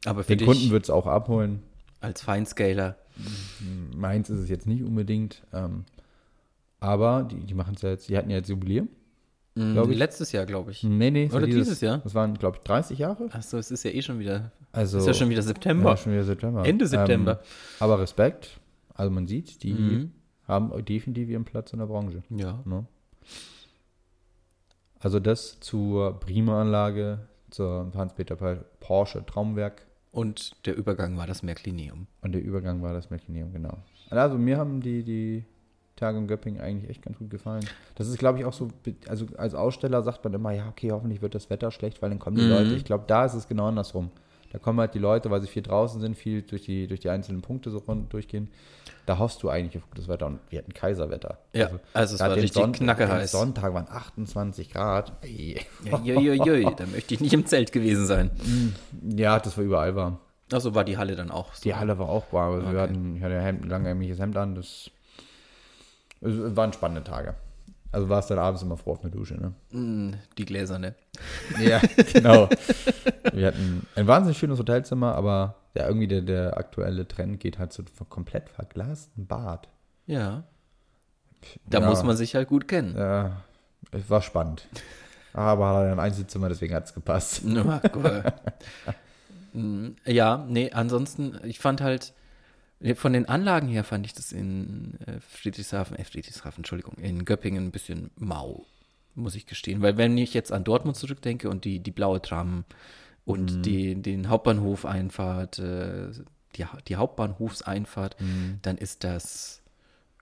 [0.04, 1.62] Aber für Den Kunden wird es auch abholen.
[2.00, 2.96] als Feinscaler.
[3.96, 5.42] Meins ist es jetzt nicht unbedingt.
[5.52, 5.84] Ähm,
[6.80, 8.88] aber die, die machen es ja jetzt, die hatten ja jetzt Jubiläum.
[9.56, 9.98] Mhm, ich.
[9.98, 10.84] Letztes Jahr, glaube ich.
[10.84, 11.98] Nee, nee, Oder dieses Jahr?
[11.98, 13.28] Das waren, glaube ich, 30 Jahre.
[13.32, 14.52] Achso, es ist ja eh schon wieder.
[14.70, 15.90] Also, ist ja schon wieder September.
[15.90, 16.64] ja, schon wieder September.
[16.64, 17.32] Ende September.
[17.40, 17.46] Ähm,
[17.80, 18.60] aber Respekt.
[18.94, 20.12] Also man sieht, die Mhm.
[20.46, 22.22] haben definitiv ihren Platz in der Branche.
[22.30, 22.60] Ja.
[22.64, 22.86] Ne?
[25.00, 28.36] Also das zur Prima-Anlage, zur Hans-Peter
[28.80, 29.86] Porsche Traumwerk
[30.18, 32.06] Und der Übergang war das Märklinium.
[32.22, 33.78] und der Übergang war das Mechanium, genau.
[34.10, 35.44] Also mir haben die, die
[35.96, 37.64] Tage in Göppingen eigentlich echt ganz gut gefallen.
[37.96, 38.68] Das ist, glaube ich, auch so,
[39.08, 42.18] also als Aussteller sagt man immer, ja, okay, hoffentlich wird das Wetter schlecht, weil dann
[42.18, 42.48] kommen die Mhm.
[42.50, 42.74] Leute.
[42.74, 44.10] Ich glaube, da ist es genau andersrum.
[44.50, 47.10] Da kommen halt die Leute, weil sie viel draußen sind, viel durch die, durch die
[47.10, 48.48] einzelnen Punkte so rund durchgehen.
[49.04, 51.38] Da hoffst du eigentlich auf gutes Wetter und wir hatten Kaiserwetter.
[51.52, 53.30] Ja, also es gerade war richtig Sonn- knackerheiß.
[53.32, 55.12] Sonntag waren 28 Grad.
[55.22, 55.60] Ey.
[56.04, 58.30] Juiuiui, da möchte ich nicht im Zelt gewesen sein.
[59.16, 60.18] Ja, das war überall warm.
[60.52, 61.62] Also war die Halle dann auch so.
[61.62, 62.54] Die Halle war auch warm.
[62.54, 62.74] Also Okay.
[62.74, 64.54] wir hatten, ich hatte ein langärmliches Hemd an.
[64.54, 64.90] Das,
[66.22, 67.34] es waren spannende Tage.
[67.90, 69.54] Also warst dann abends immer froh auf eine Dusche, ne?
[69.70, 70.94] Mm, Die Gläserne.
[71.60, 71.80] Ja,
[72.12, 72.48] genau.
[73.32, 77.72] Wir hatten ein wahnsinnig schönes Hotelzimmer, aber ja, irgendwie der, der aktuelle Trend geht halt
[77.72, 79.68] zu einem komplett verglasten Bad.
[80.06, 80.44] Ja.
[81.66, 81.88] Da Ja.
[81.88, 82.94] muss man sich halt gut kennen.
[82.96, 83.42] Ja,
[83.92, 84.66] es war spannend.
[85.32, 87.42] Aber hat ein Einzelzimmer, deswegen hat es gepasst.
[87.44, 88.22] Ja, cool.
[89.54, 92.12] Mm, ja, nee, ansonsten, ich fand halt,
[92.94, 97.66] von den Anlagen her fand ich das in äh, Friedrichshafen, äh, Friedrichshafen, Entschuldigung, in Göppingen
[97.66, 98.66] ein bisschen mau,
[99.14, 99.82] muss ich gestehen.
[99.82, 102.64] Weil wenn ich jetzt an Dortmund zurückdenke und die, die blaue Tram
[103.24, 106.10] und die, den Hauptbahnhofeinfahrt, äh,
[106.56, 108.16] die, die Hauptbahnhofseinfahrt,
[108.62, 109.62] dann ist das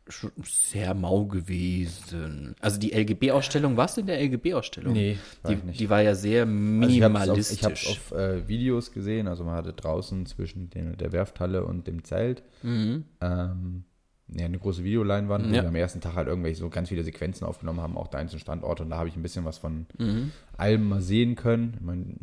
[0.09, 2.55] schon sehr mau gewesen.
[2.61, 4.93] Also die LGB-Ausstellung, warst du in der LGB-Ausstellung?
[4.93, 5.81] Nee, war die, ich nicht.
[5.81, 7.59] die war ja sehr Also minimalistisch.
[7.59, 10.71] ich habe es auf, ich hab's auf äh, Videos gesehen, also man hatte draußen zwischen
[10.71, 13.05] den, der Werfthalle und dem Zelt Mhm.
[13.21, 13.85] ähm,
[14.29, 15.63] ja, eine große Videoleinwand, wo Ja.
[15.63, 18.41] wir am ersten Tag halt irgendwelche so ganz viele Sequenzen aufgenommen haben, auch der einzelnen
[18.41, 20.33] Standorte und da habe ich ein bisschen was von Mhm.
[20.57, 21.75] allem mal sehen können.
[21.77, 22.15] Ich meine,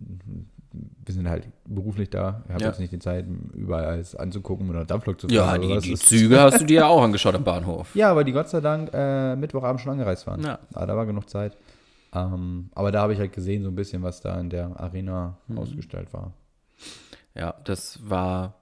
[0.73, 2.69] wir sind halt beruflich da, ich habe Ja.
[2.69, 5.61] jetzt nicht die Zeit, überall alles anzugucken oder Dampflok zu fahren.
[5.61, 7.93] Ja, die, die Züge hast du dir ja auch angeschaut am Bahnhof.
[7.95, 10.41] Ja, aber die Gott sei Dank äh, Mittwochabend schon angereist waren.
[10.41, 10.59] Ja.
[10.73, 11.55] Ah, da war genug Zeit.
[12.15, 15.37] Ähm, aber da habe ich halt gesehen, so ein bisschen, was da in der Arena
[15.47, 15.57] Mhm.
[15.59, 16.33] ausgestellt war.
[17.35, 18.55] Ja, das war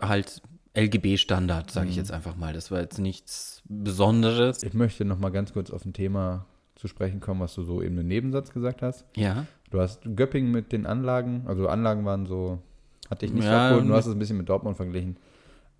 [0.00, 0.42] halt
[0.74, 1.98] LGB-Standard, sage ich Mhm.
[1.98, 2.52] jetzt einfach mal.
[2.52, 4.62] Das war jetzt nichts Besonderes.
[4.62, 7.82] Ich möchte noch mal ganz kurz auf ein Thema zu sprechen kommen, was du so
[7.82, 9.04] eben im Nebensatz gesagt hast.
[9.16, 12.58] Ja, Du hast Göppingen mit den Anlagen, also Anlagen waren so,
[13.10, 15.16] hatte ich nicht Ja, abgeholt, du hast es ein bisschen mit Dortmund verglichen.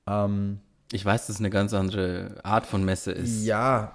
[0.07, 0.59] Ähm,
[0.93, 3.45] ich weiß, dass es eine ganz andere Art von Messe ist.
[3.45, 3.93] ja,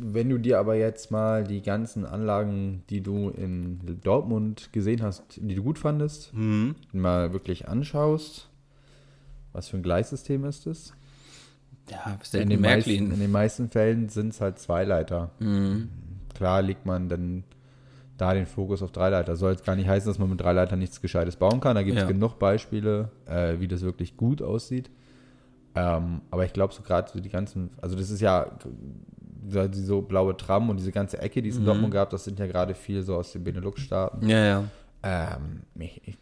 [0.00, 5.22] wenn du dir aber jetzt mal die ganzen Anlagen, die du in Dortmund gesehen hast,
[5.36, 6.74] die du gut fandest, Mhm.
[6.92, 8.48] mal wirklich anschaust,
[9.52, 10.94] was für ein Gleissystem ist es?
[11.90, 15.30] Ja, In den, meisten, in den meisten Fällen sind es halt Zweileiter.
[15.40, 15.88] Mhm.
[16.34, 17.44] Klar legt man dann
[18.22, 19.36] da den Fokus auf Dreileiter.
[19.36, 21.74] Soll jetzt gar nicht heißen, dass man mit Dreileitern nichts Gescheites bauen kann.
[21.74, 22.08] Da gibt es Ja.
[22.08, 24.90] genug Beispiele, äh, wie das wirklich gut aussieht.
[25.74, 28.46] Ähm, aber ich glaube, so gerade so die ganzen, also das ist ja
[29.72, 31.66] so blaue Tram und diese ganze Ecke, die es in Mhm.
[31.66, 34.28] Dortmund gab, das sind ja gerade viel so aus den Benelux-Staaten.
[34.28, 34.64] Ja, ja.
[35.02, 36.16] Ähm, ich, ich,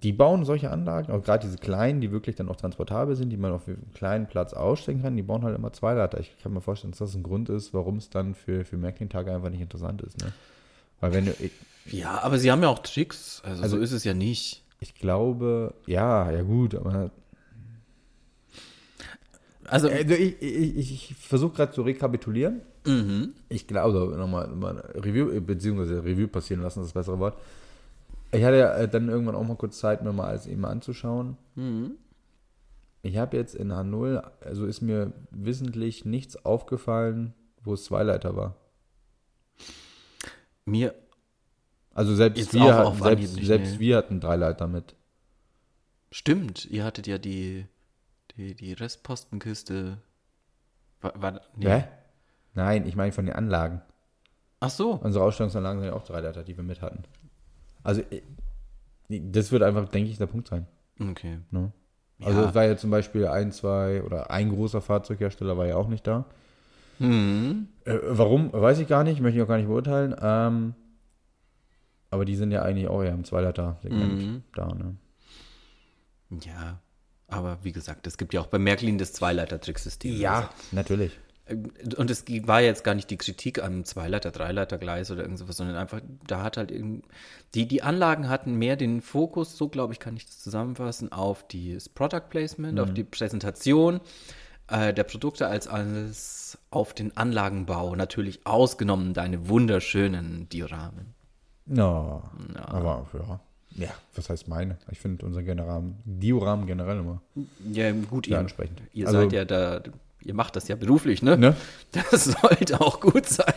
[0.00, 3.36] die bauen solche Anlagen, auch gerade diese kleinen, die wirklich dann auch transportabel sind, die
[3.36, 6.18] man auf einem kleinen Platz ausstellen kann, die bauen halt immer Zweileiter.
[6.20, 9.32] Ich kann mir vorstellen, dass das ein Grund ist, warum es dann für, für Märklin-Tage
[9.34, 10.18] einfach nicht interessant ist.
[10.22, 10.32] Ne?
[11.00, 11.52] Weil wenn du, ich,
[11.86, 13.42] Ja, aber sie haben ja auch Tricks.
[13.44, 14.62] Also, Also- so ist es ja nicht.
[14.80, 17.10] ich glaube, ja, ja gut, aber
[19.66, 22.60] Also, also ich, ich, ich, versuche gerade zu rekapitulieren.
[22.86, 23.32] mhm.
[23.48, 27.36] Ich glaube, also nochmal mal Review, beziehungsweise Review passieren lassen, ist das bessere Wort.
[28.32, 31.36] Ich hatte ja äh, dann irgendwann auch mal kurz Zeit, mir mal alles eben anzuschauen.
[31.54, 31.92] Mhm.
[33.02, 38.56] Ich habe jetzt in H0, also ist mir wissentlich nichts aufgefallen, wo es Zweileiter war.
[40.64, 40.94] mir,
[41.94, 44.94] Also selbst wir auch hatten, selbst, selbst wir hatten Dreileiter mit.
[46.10, 47.66] stimmt, ihr hattet ja die,
[48.36, 49.98] die, die Restpostenkiste.
[51.00, 51.68] War, war, nee.
[51.68, 51.84] Hä?
[52.54, 53.82] Nein, ich meine von den Anlagen.
[54.60, 54.92] Ach so.
[54.92, 57.02] Unsere Ausstellungsanlagen sind ja auch Dreileiter, die wir mit hatten.
[57.82, 58.22] Also äh,
[59.08, 60.66] das wird einfach, denke ich, der Punkt sein.
[61.00, 61.38] Okay.
[61.50, 61.72] Ne?
[62.20, 62.48] Also Ja.
[62.48, 66.06] es war ja zum Beispiel ein, zwei oder ein großer Fahrzeughersteller war ja auch nicht
[66.06, 66.24] da.
[66.98, 67.68] Mhm.
[67.84, 70.14] Äh, warum, weiß ich gar nicht, möchte ich auch gar nicht beurteilen.
[70.20, 70.74] Ähm,
[72.10, 74.42] aber die sind ja eigentlich auch eher im Zweileiter-Segment Mhm.
[74.54, 74.66] da.
[74.68, 74.96] Ne?
[76.44, 76.78] Ja.
[77.28, 80.20] Aber wie gesagt, es gibt ja auch bei Märklin das Zweileiter-Tricksystem.
[80.70, 81.18] natürlich.
[81.96, 85.76] Und es war jetzt gar nicht die Kritik am Zweileiter-, Dreileiter-Gleis oder irgend sowas, sondern
[85.76, 87.04] einfach, da hat halt irgend,
[87.54, 91.44] die, die Anlagen hatten mehr den Fokus, so glaube ich, kann ich das zusammenfassen, auf
[91.48, 94.00] das Product Placement, auf die Präsentation
[94.68, 97.94] äh, der Produkte als alles auf den Anlagenbau.
[97.96, 101.14] Natürlich ausgenommen deine wunderschönen Dioramen.
[101.66, 102.22] No,
[102.56, 103.40] aber ja.
[103.74, 104.76] Ja, was heißt meine?
[104.90, 107.22] Ich finde unser General, Dioramen generell immer.
[107.72, 108.82] Ja, gut, ihr, ansprechend.
[108.92, 109.80] ihr Also- seid ja da,
[110.24, 111.36] ihr macht das ja beruflich, ne?
[111.36, 111.56] Ne?
[111.92, 113.54] Das sollte auch gut sein.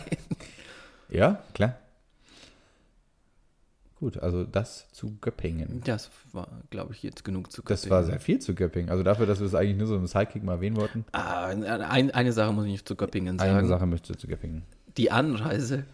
[1.08, 1.76] Ja, klar.
[3.98, 5.80] Gut, also das zu Göppingen.
[5.84, 7.90] Das war, glaube ich, jetzt genug zu Das Göppingen.
[7.90, 8.90] war sehr viel zu Göppingen.
[8.90, 11.06] Also dafür, dass wir es eigentlich nur so im Sidekick mal erwähnen wollten.
[11.12, 13.56] Ah, ein, eine Sache muss ich nicht zu Göppingen sagen.
[13.56, 14.64] Eine Sache möchte ich zu Göppingen.
[14.98, 15.84] Die Anreise,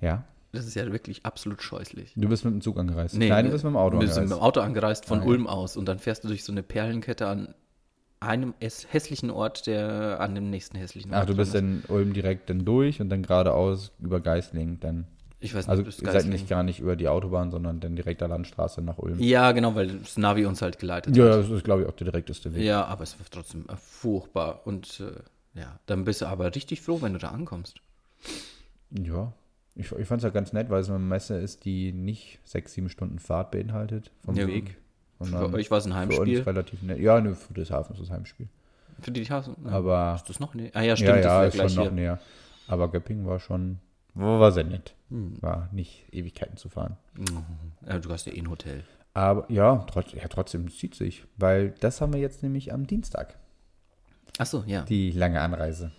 [0.00, 0.24] Ja.
[0.50, 2.14] das ist ja wirklich absolut scheußlich.
[2.16, 3.14] Du bist mit dem Zug angereist.
[3.16, 4.40] Nee, Nein, du bist mit dem Auto Wir sind mit angereist.
[4.40, 5.28] dem Auto angereist von Ah, ja.
[5.28, 7.54] Ulm aus und dann fährst du durch so eine Perlenkette an
[8.22, 12.48] einem hässlichen Ort, der an dem nächsten hässlichen Ort Ach, du bist in Ulm direkt
[12.50, 14.80] dann durch und dann geradeaus über Geislingen.
[14.80, 15.06] Dann,
[15.40, 17.96] Ich weiß nicht, also ihr seid Geisling- nicht gar nicht über die Autobahn, sondern dann
[17.96, 19.18] direkt der Landstraße nach Ulm.
[19.20, 21.32] Ja, genau, weil das Navi uns halt geleitet Ja, hat.
[21.40, 22.62] das ist, glaube ich, auch der direkteste Weg.
[22.62, 24.60] Ja, aber es war trotzdem äh, furchtbar.
[24.66, 27.80] Und äh, ja, dann bist du aber richtig froh, wenn du da ankommst.
[28.90, 29.32] Ja.
[29.74, 32.74] Ich, ich fand es ja ganz nett, weil es eine Messe ist, die nicht sechs,
[32.74, 34.76] sieben Stunden Fahrt beinhaltet vom Ja, Weg.
[35.24, 36.38] Für euch war es ein Für Heimspiel.
[36.38, 36.98] uns relativ nett.
[36.98, 38.48] Ja, ne, für das Hafen ist das Heimspiel.
[39.00, 39.56] Für die Hafen.
[39.64, 39.70] Ja.
[39.70, 40.54] Aber Ist das noch?
[40.54, 40.70] Nee.
[40.74, 42.18] Ah ja, stimmt, ja, das ja, ist ist ja gleich schon noch näher.
[42.68, 43.78] Aber Göppingen war schon,
[44.14, 44.94] war sehr nett.
[45.10, 45.34] Hm.
[45.40, 46.96] War nicht Ewigkeiten zu fahren.
[47.86, 48.84] Ja, du hast ja eh ein Hotel.
[49.14, 51.24] Aber ja, trotz, ja, trotzdem zieht sich.
[51.36, 53.36] Weil das haben wir jetzt nämlich am Dienstag.
[54.38, 54.82] Achso, ja.
[54.82, 55.92] Die lange Anreise.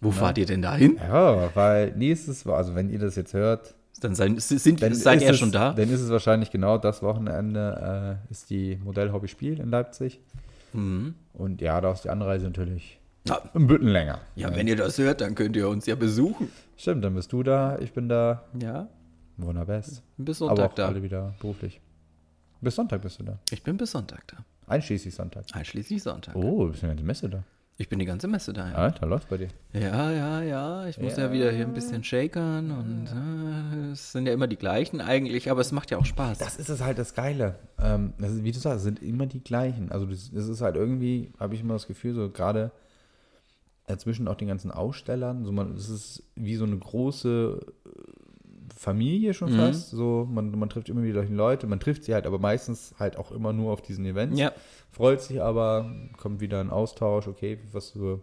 [0.00, 0.96] Wo fahrt ihr denn da hin?
[0.96, 5.22] Ja, weil nächstes also wenn ihr das jetzt hört, Dann sein, sind, dann seid ist
[5.22, 5.72] ihr ja es, schon da?
[5.74, 10.20] Dann ist es wahrscheinlich genau das Wochenende, äh, ist die Modell-Hobby Spiel in Leipzig.
[10.72, 11.14] Mhm.
[11.34, 14.20] Und ja, da ist die Anreise natürlich Ja, ein bisschen länger.
[14.36, 16.50] ja, wenn ihr das hört, dann könnt ihr uns ja besuchen.
[16.76, 18.44] Stimmt, dann bist du da, ich bin da.
[18.58, 18.88] Ja,
[19.36, 20.02] Wunderbest.
[20.16, 20.86] bis Aber Sonntag auch da.
[20.88, 21.80] alle wieder beruflich.
[22.60, 23.38] Bis Sonntag bist du da.
[23.50, 24.36] Ich bin bis Sonntag da.
[24.66, 25.44] Einschließlich Sonntag.
[25.52, 26.34] Einschließlich Sonntag.
[26.36, 27.42] Oh, du bist eine ganze Messe da.
[27.80, 28.68] Ich bin die ganze Messe da.
[28.68, 29.48] Ja, Ja, da läuft's bei dir.
[29.72, 30.42] ja, ja.
[30.42, 30.86] ja.
[30.86, 31.24] Ich muss ja.
[31.24, 31.32] Ja.
[31.32, 35.62] wieder hier ein bisschen shakern und äh, es sind ja immer die gleichen eigentlich, aber
[35.62, 36.36] es macht ja auch Spaß.
[36.36, 37.54] Das ist es halt das Geile.
[37.80, 39.90] Ähm, das ist, wie du sagst, es sind immer die gleichen.
[39.90, 42.70] Also das, das ist halt irgendwie, habe ich immer das Gefühl, so gerade
[43.86, 47.60] äh, zwischen auch den ganzen Ausstellern, so man, das ist wie so eine große
[48.80, 49.56] Familie schon Mhm.
[49.58, 49.90] fast.
[49.90, 53.30] So, man, man trifft immer wieder Leute, man trifft sie halt, aber meistens halt auch
[53.30, 54.38] immer nur auf diesen Events.
[54.40, 54.52] ja,
[54.90, 58.22] Freut sich aber, kommt wieder ein Austausch, okay, was so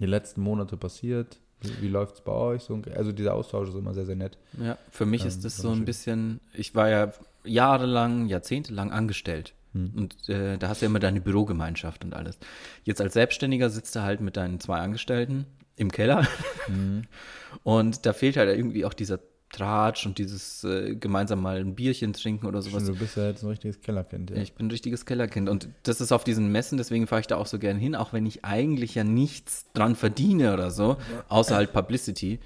[0.00, 2.62] die letzten Monate passiert, wie, wie läuft es bei euch?
[2.62, 4.38] So, also dieser Austausch ist immer sehr, sehr nett.
[4.58, 4.78] ja.
[4.90, 5.84] Für mich Ähm, ist das so ein schön.
[5.84, 7.12] bisschen, ich war ja
[7.44, 9.52] jahrelang, jahrzehntelang angestellt.
[9.74, 9.92] Hm.
[9.94, 12.38] Und äh, da hast du ja immer deine Bürogemeinschaft und alles.
[12.84, 15.44] Jetzt als Selbstständiger sitzt du halt mit deinen zwei Angestellten
[15.76, 16.26] im Keller.
[16.68, 17.02] Mhm.
[17.64, 19.18] Und da fehlt halt irgendwie auch dieser
[19.54, 22.84] Tratsch und dieses äh, gemeinsam mal ein Bierchen trinken oder sowas.
[22.84, 24.30] Du bist ja jetzt ein richtiges Kellerkind.
[24.30, 24.36] Ja.
[24.36, 27.36] Ich bin ein richtiges Kellerkind und das ist auf diesen Messen, deswegen fahre ich da
[27.36, 30.96] auch so gern hin, auch wenn ich eigentlich ja nichts dran verdiene oder so,
[31.28, 32.40] außer halt Publicity,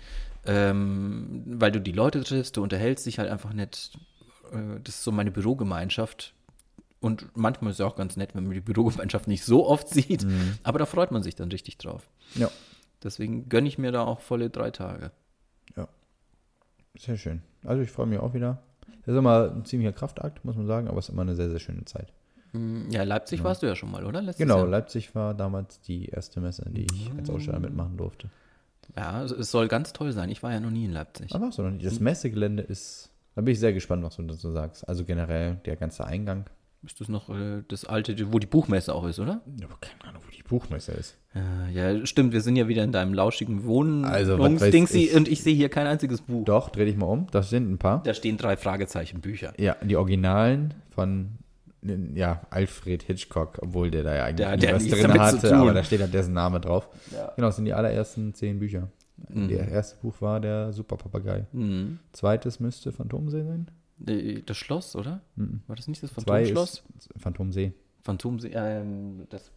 [0.45, 3.99] ähm, weil du die Leute triffst, du unterhältst dich halt einfach nicht.
[4.53, 6.35] Äh, das ist so meine Bürogemeinschaft.
[7.01, 9.89] Und manchmal ist es ja auch ganz nett, wenn man die Bürogemeinschaft nicht so oft
[9.89, 10.27] sieht,
[10.65, 12.09] aber da freut man sich dann richtig drauf.
[12.35, 12.51] ja.
[13.05, 15.13] Deswegen gönne ich mir da auch volle drei Tage.
[16.97, 17.43] Sehr schön.
[17.65, 18.59] Also ich freue mich auch wieder.
[19.05, 21.49] Das ist immer ein ziemlicher Kraftakt, muss man sagen, aber es ist immer eine sehr,
[21.51, 22.13] sehr schöne Zeit.
[22.53, 24.21] Hm, Ja, Leipzig warst du ja schon mal, oder?
[24.23, 24.67] Letztes Genau, Jahr.
[24.69, 28.29] Leipzig war damals die erste Messe, die ich als Aussteller mitmachen durfte.
[28.97, 30.31] Ja, es- soll ganz toll sein.
[30.31, 31.35] Ich war ja noch nie in Leipzig.
[31.35, 31.85] Aber so noch nicht.
[31.85, 34.89] Das Messegelände ist, da bin ich sehr gespannt, was du dazu sagst.
[34.89, 36.47] Also generell der ganze Eingang.
[36.85, 39.41] Ist das noch äh, das alte, wo die Buchmesse auch ist, oder?
[39.65, 41.19] Aber keine Ahnung, wo die Buchmesse ist.
[41.35, 42.33] Ja, ja, stimmt.
[42.33, 44.05] Wir sind ja wieder in deinem lauschigen Wohnen.
[44.05, 45.15] Also, was weiß Dingsi, ich.
[45.17, 46.45] und ich sehe hier kein einziges Buch.
[46.45, 47.27] Doch, dreh dich mal um.
[47.33, 48.03] Das sind ein paar.
[48.05, 49.53] Da stehen drei Fragezeichen Bücher.
[49.59, 51.31] Ja, die Originalen von
[52.15, 55.83] ja, Alfred Hitchcock, obwohl der da ja eigentlich Der- der was drin hatte, aber da
[55.85, 56.89] steht halt dessen Name drauf.
[57.13, 57.33] Ja.
[57.37, 58.89] Genau, das sind die allerersten zehn Bücher.
[59.29, 59.49] Mhm.
[59.49, 61.47] Der erste Buch war der Super Papagei.
[61.53, 61.99] Mhm.
[62.13, 63.69] Zweites müsste Phantomsee sein.
[64.01, 65.21] Das Schloss, oder?
[65.37, 65.61] Mhm.
[65.67, 66.85] War das nicht das Phantomschloss?
[67.17, 67.73] Phantomsee.
[68.03, 69.51] Phantomsee, ähm, das.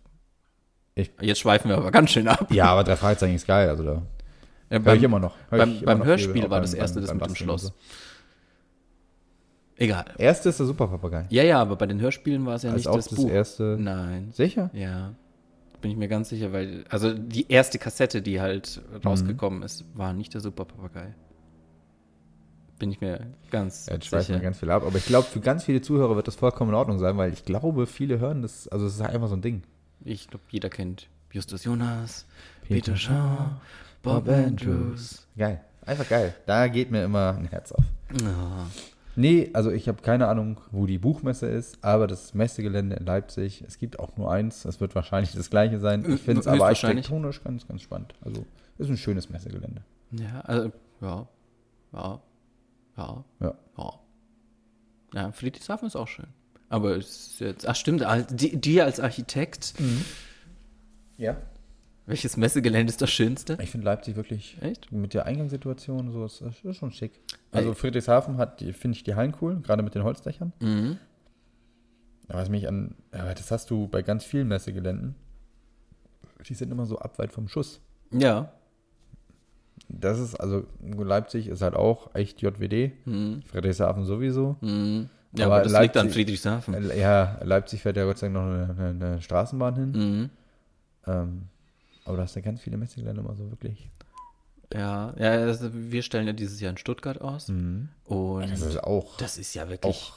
[0.95, 2.51] Ich- Jetzt schweifen wir aber ganz schön ab.
[2.51, 3.99] Ja, aber drei Fragezeichen ist geil, also da Ja,
[4.71, 5.36] höre ich beim, immer noch.
[5.49, 7.17] Hör beim, immer beim noch Hörspiel viel, war auch das beim- erste beim- das beim
[7.19, 7.62] mit dem Schloss.
[7.63, 7.71] so.
[9.77, 10.06] Egal.
[10.17, 11.25] Erste ist der Super Papagei.
[11.30, 13.30] Ja, ja, aber bei den Hörspielen war es ja Als nicht auch das, das Buch.
[13.30, 13.77] erste.
[13.80, 14.32] Nein.
[14.32, 14.69] Sicher?
[14.73, 15.13] Ja.
[15.82, 18.97] Bin ich mir ganz sicher, weil, also die erste Kassette, die halt Mhm.
[19.08, 21.15] rausgekommen ist, war nicht der Super Papagei.
[22.82, 24.30] Bin ich mir ganz Ja, jetzt sicher.
[24.34, 24.82] wir ganz viel ab.
[24.84, 27.46] Aber ich glaube, für ganz viele Zuhörer wird das vollkommen in Ordnung sein, weil ich
[27.46, 28.67] glaube, viele hören das.
[28.67, 29.62] Also, es ist einfach so ein Ding.
[30.04, 32.26] Ich glaube, jeder kennt Justus Jonas,
[32.63, 33.52] Peter Peter Shaw,
[34.02, 35.28] Bob Andrews.
[35.38, 35.62] Geil.
[35.86, 36.34] Einfach geil.
[36.48, 37.84] Da geht mir immer ein Herz auf.
[38.20, 38.65] Ja.
[39.15, 43.63] Nee, also ich habe keine Ahnung, wo die Buchmesse ist, aber das Messegelände in Leipzig,
[43.67, 46.04] es gibt auch nur eins, es wird wahrscheinlich das gleiche sein.
[46.12, 48.15] Ich finde es aber architektonisch ganz, ganz spannend.
[48.26, 48.46] Also
[48.80, 49.84] ist ein schönes Messegelände.
[50.12, 51.28] Ja, also, ja,
[51.94, 52.22] ja,
[52.97, 53.54] ja, Ja.
[53.77, 53.93] ja.
[55.13, 56.27] Ja, Friedrichshafen ist auch schön.
[56.69, 59.73] Aber es ist jetzt, ach stimmt, die, dir als Architekt,
[61.17, 61.36] Ja.
[62.06, 63.58] welches Messegelände ist das schönste?
[63.62, 64.89] Ich finde Leipzig wirklich Echt?
[64.91, 67.19] mit der Eingangssituation und so, ist, ist schon schick.
[67.51, 70.54] Also Friedrichshafen hat, die- finde ich die Hallen cool, gerade mit den Holzdächern.
[70.62, 70.97] Mhm.
[72.30, 75.15] Aber was mich an, aber das hast du bei ganz vielen Messegeländen.
[76.47, 77.82] Die sind immer so abweit vom Schuss.
[78.12, 78.54] Ja.
[79.93, 82.91] Das ist, also Leipzig ist halt auch echt JWD.
[83.06, 83.41] Mhm.
[83.45, 84.56] Friedrichshafen sowieso.
[84.62, 85.10] Mhm.
[85.34, 86.91] Ja, Aber aber, das liegt an Leipzig- Friedrichshafen.
[86.97, 89.91] Ja, Leipzig fährt ja Gott sei Dank noch eine, eine, eine Straßenbahn hin.
[89.91, 90.30] Mhm.
[91.08, 91.41] Ähm,
[92.06, 93.89] aber da hast du ganz viele Messegelände immer so wirklich.
[94.73, 97.49] Ja, ja also wir stellen ja dieses Jahr in Stuttgart aus.
[97.49, 97.89] Und
[98.49, 99.17] Das ist auch.
[99.17, 100.12] das ist ja wirklich.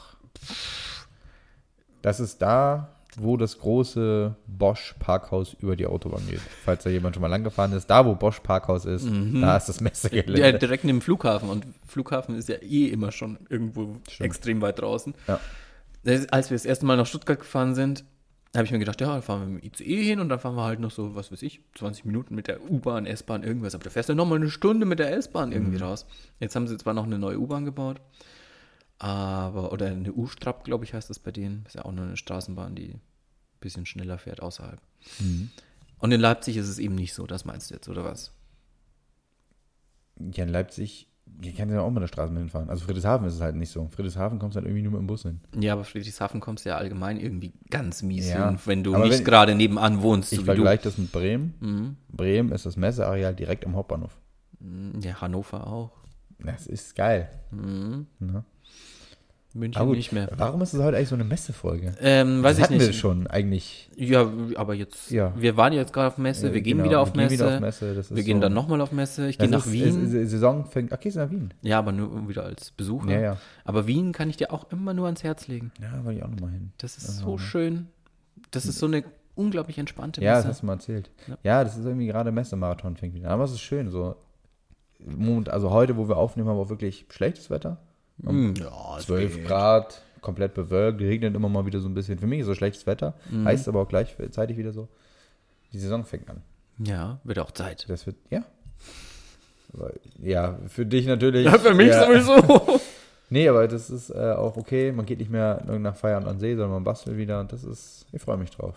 [2.03, 6.41] Das ist da, wo das große Bosch Parkhaus über die Autobahn geht.
[6.65, 9.69] Falls da jemand schon mal lang gefahren ist, da wo Bosch Parkhaus ist, da ist
[9.69, 10.41] das Messegelände.
[10.41, 11.49] Ja, direkt neben dem Flughafen.
[11.49, 15.15] Und Flughafen ist ja eh immer schon irgendwo extrem weit draußen.
[15.29, 15.41] Ja.
[16.31, 18.05] Als wir das erste Mal nach Stuttgart gefahren sind,
[18.55, 20.55] habe ich mir gedacht, ja, dann fahren wir mit dem ICE hin und dann fahren
[20.55, 23.75] wir halt noch so, was weiß ich, 20 Minuten mit der U-Bahn, S-Bahn, irgendwas.
[23.75, 26.07] Aber da fährst du nochmal eine Stunde mit der S-Bahn irgendwie raus.
[26.39, 28.01] Jetzt haben sie zwar noch eine neue U-Bahn gebaut,
[28.99, 31.65] aber, oder eine U-Strap, glaube ich, heißt das bei denen.
[31.67, 33.01] Ist ja auch nur eine Straßenbahn, die ein
[33.61, 34.81] bisschen schneller fährt außerhalb.
[35.99, 38.33] Und in Leipzig ist es eben nicht so, das meinst du jetzt, oder was?
[40.19, 42.71] Ja, in Leipzig, du ja auch mit der Straßenbahn hinfahren.
[42.71, 43.89] Also Friedrichshafen ist es halt nicht so.
[43.89, 45.41] Friedrichshafen kommst du halt irgendwie nur mit dem Bus hin.
[45.59, 49.09] Ja, aber Friedrichshafen kommst du ja allgemein irgendwie ganz mies Ja, hin, wenn du aber
[49.09, 51.55] nicht gerade nebenan wohnst, Ich so vergleiche das mit Bremen.
[51.61, 51.97] Mhm.
[52.09, 54.17] Bremen ist das Messeareal direkt am Hauptbahnhof.
[55.01, 56.04] Ja, Hannover auch.
[56.41, 57.29] Das ist geil.
[57.51, 58.07] Mhm.
[58.21, 58.45] Ne?
[59.57, 60.29] München Aber gut, nicht mehr.
[60.37, 61.95] warum ist es heute eigentlich so eine Messefolge?
[62.01, 62.87] Ähm, weiß das ich hatten nicht.
[62.87, 63.89] wir schon eigentlich.
[63.95, 65.33] Ja, aber jetzt, Ja.
[65.37, 67.35] wir waren jetzt gerade auf Messe, wir Äh, gehen genau, wieder auf wir gehen Messe.
[67.45, 69.29] wieder auf Messe, wir gehen so- dann nochmal auf Messe.
[69.29, 70.07] Ich gehe nach ist- Wien.
[70.07, 70.93] ist- ist- Saison fängt.
[70.93, 71.55] Okay, ist nach Wien.
[71.63, 73.13] ja, aber nur wieder als Besucher.
[73.13, 73.37] Ja, ja.
[73.65, 75.71] Aber Wien kann ich dir auch immer nur ans Herz legen.
[75.81, 76.73] Ja, wollte ich auch nochmal hin.
[76.79, 77.87] Das ist so schön.
[78.51, 79.05] Das ist so eine
[79.37, 80.49] unglaublich entspannte Ja, das Messe.
[80.49, 81.11] hast du mal erzählt.
[81.29, 81.39] Ja.
[81.45, 83.35] Ja, das ist irgendwie gerade Messemarathon fängt wieder an.
[83.35, 84.17] Aber es ist schön, so.
[85.05, 87.79] Moment, also heute, wo wir aufnehmen, haben wir auch wirklich schlechtes Wetter.
[88.19, 89.47] Mm, ja, es 12 geht.
[89.47, 92.19] Grad, komplett bewölkt, regnet immer mal wieder so ein bisschen.
[92.19, 93.15] Für mich ist so schlechtes Wetter.
[93.31, 93.45] Mhm.
[93.45, 94.89] Heißt aber auch gleichzeitig wieder so.
[95.73, 96.43] Die Saison fängt an.
[96.79, 97.85] Ja, wird auch Zeit.
[97.89, 98.45] Das wird, ja.
[99.73, 101.45] Aber, ja, für dich natürlich.
[101.53, 102.07] Ja, für mich ja.
[102.07, 102.81] sowieso.
[103.31, 104.93] Nee, aber das ist äh, auch okay.
[104.93, 108.07] Man geht nicht mehr nach Feiern an See, sondern man bastelt wieder und das ist,
[108.13, 108.77] ich freue mich drauf.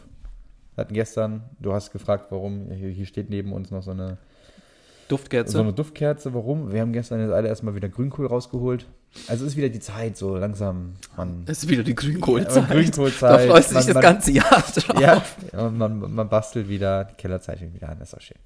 [0.73, 4.17] Wir hatten gestern, du hast gefragt, warum, hier, hier steht neben uns noch so eine,
[5.07, 5.53] Duftkerze.
[5.53, 6.71] so eine Duftkerze, warum?
[6.73, 8.85] Wir haben gestern jetzt alle erstmal wieder Grünkohl rausgeholt.
[9.27, 12.67] Also es ist wieder die Zeit, so langsam, man, Es ist wieder die Grünkohlzeit.
[12.69, 13.47] Ja, Grünkohlzeit.
[13.47, 15.37] Da freust du dich Man- das man- ganze Jahr drauf.
[15.53, 18.37] ja, man, man bastelt wieder, die Kellerzeichen wieder an, das ist auch schön.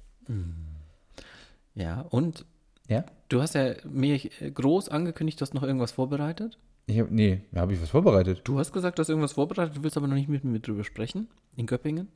[1.74, 2.44] Ja, und
[2.88, 3.04] Ja?
[3.28, 6.58] du hast ja mir groß angekündigt, du hast noch irgendwas vorbereitet.
[6.86, 8.40] Ich hab, nee, habe ich was vorbereitet?
[8.44, 10.84] Du hast gesagt, du hast irgendwas vorbereitet, du willst aber noch nicht mit mir drüber
[10.84, 12.08] sprechen in Göppingen.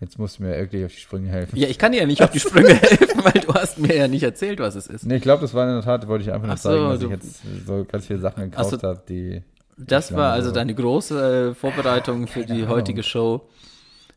[0.00, 1.58] Jetzt musst du mir irgendwie auf die Sprünge helfen.
[1.58, 4.08] Ja, ich kann dir ja nicht auf die Sprünge helfen, weil du hast mir ja
[4.08, 5.04] nicht erzählt, was es ist.
[5.04, 6.98] Nee, ich glaube, das war in der Tat, wollte ich einfach nur so, zeigen, dass
[7.00, 8.88] du- ich jetzt so ganz viele Sachen gekauft so.
[8.88, 9.42] habe, die.
[9.76, 12.68] Das Ich war also so- deine große äh, Vorbereitung für die Ahnung.
[12.68, 13.42] heutige Show.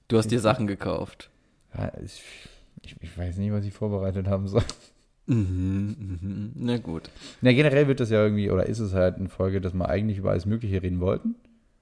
[0.08, 1.30] Du hast dir Sachen gekauft.
[2.04, 2.22] Ich,
[2.84, 4.64] ich, ich weiß nicht, was ich vorbereitet haben soll.
[5.26, 6.52] Mhm, mhm.
[6.56, 7.10] Na gut.
[7.42, 10.18] Na, generell wird das ja irgendwie, oder ist es halt eine Folge, dass wir eigentlich
[10.18, 11.36] über alles Mögliche reden wollten,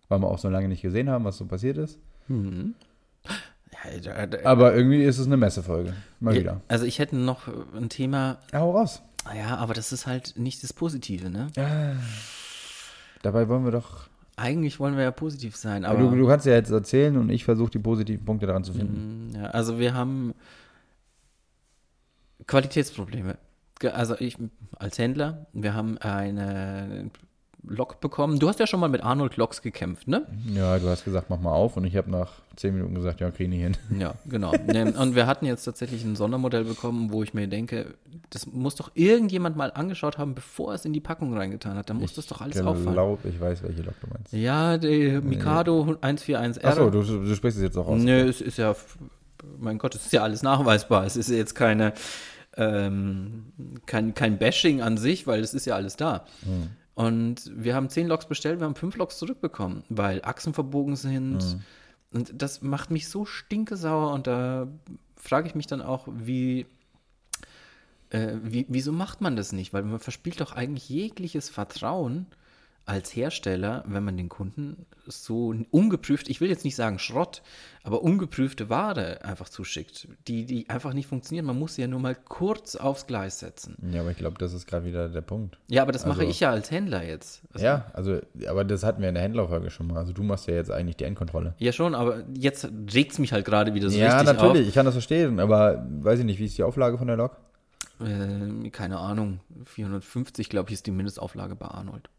[0.09, 1.99] weil wir auch so lange nicht gesehen haben, was so passiert ist.
[2.27, 2.75] Mhm.
[4.03, 5.93] Ja, Aber irgendwie ist es eine Messefolge.
[6.19, 6.61] Mal Ja, wieder.
[6.67, 9.01] Also ich hätte noch äh, ein Thema, Ja, hau raus.
[9.35, 11.47] ja, aber das ist halt nicht das Positive, ne?
[11.57, 11.93] Ah,
[13.21, 14.07] dabei wollen wir doch.
[14.37, 17.43] Eigentlich wollen wir ja positiv sein, Aber du, du kannst ja jetzt erzählen und ich
[17.43, 19.31] versuche die positiven Punkte daran zu finden.
[19.31, 20.33] Mm, ja, also wir haben
[22.47, 23.37] Qualitätsprobleme.
[23.93, 24.37] Also ich
[24.77, 27.09] als Händler, wir haben eine
[27.63, 28.39] Lok bekommen.
[28.39, 30.25] Du hast ja schon mal mit Arnold Loks gekämpft, ne?
[30.53, 33.29] Ja, du hast gesagt, mach mal auf und ich habe nach zehn Minuten gesagt, ja,
[33.29, 33.77] krieg ich nicht hin.
[33.99, 34.51] Ja, genau.
[35.01, 37.93] Und wir hatten jetzt tatsächlich ein Sondermodell bekommen, wo ich mir denke,
[38.29, 41.89] das muss doch irgendjemand mal angeschaut haben, bevor es in die Packung reingetan hat.
[41.89, 42.93] Da muss das doch alles auffallen.
[42.93, 44.33] glaube, ich weiß, welche Lok du meinst.
[44.33, 46.65] Ja, die Mikado 141R.
[46.65, 48.01] Achso, du, du sprichst es jetzt auch aus.
[48.01, 48.75] Nö, es ist ja,
[49.59, 51.05] mein Gott, es ist ja alles nachweisbar.
[51.05, 51.93] Es ist jetzt keine,
[52.57, 53.53] ähm,
[53.85, 56.25] kein, kein Bashing an sich, weil es ist ja alles da.
[57.01, 61.59] Und wir haben zehn Loks bestellt, wir haben fünf Loks zurückbekommen, weil Achsen verbogen sind.
[62.13, 64.67] Und das macht mich so stinkesauer und da
[65.15, 66.65] frage ich mich dann auch, wie,
[68.09, 69.73] äh, wie, wieso macht man das nicht?
[69.73, 72.27] Weil man verspielt doch eigentlich jegliches Vertrauen
[72.91, 77.41] als Hersteller, wenn man den Kunden so ungeprüft, ich will jetzt nicht sagen Schrott,
[77.83, 81.45] aber ungeprüfte Ware einfach zuschickt, die, die einfach nicht funktionieren.
[81.45, 83.77] Man muss sie ja nur mal kurz aufs Gleis setzen.
[83.93, 85.57] Ja, aber ich glaube, das ist gerade wieder der Punkt.
[85.69, 87.41] Ja, aber das mache Also- ich ja als Händler jetzt.
[87.53, 89.97] Also, Ja, also, aber das hatten wir in der Händlerfolge schon mal.
[89.97, 91.55] Also du machst ja jetzt eigentlich die Endkontrolle.
[91.59, 94.73] Ja, schon, aber jetzt regt es mich halt gerade wieder so ja, richtig natürlich, ich
[94.73, 97.37] kann das verstehen, aber weiß ich nicht, wie ist die Auflage von der Lok?
[97.99, 98.07] auf.
[98.07, 102.09] Äh, keine Ahnung, 450, glaube ich, ist die Mindestauflage bei Arnold.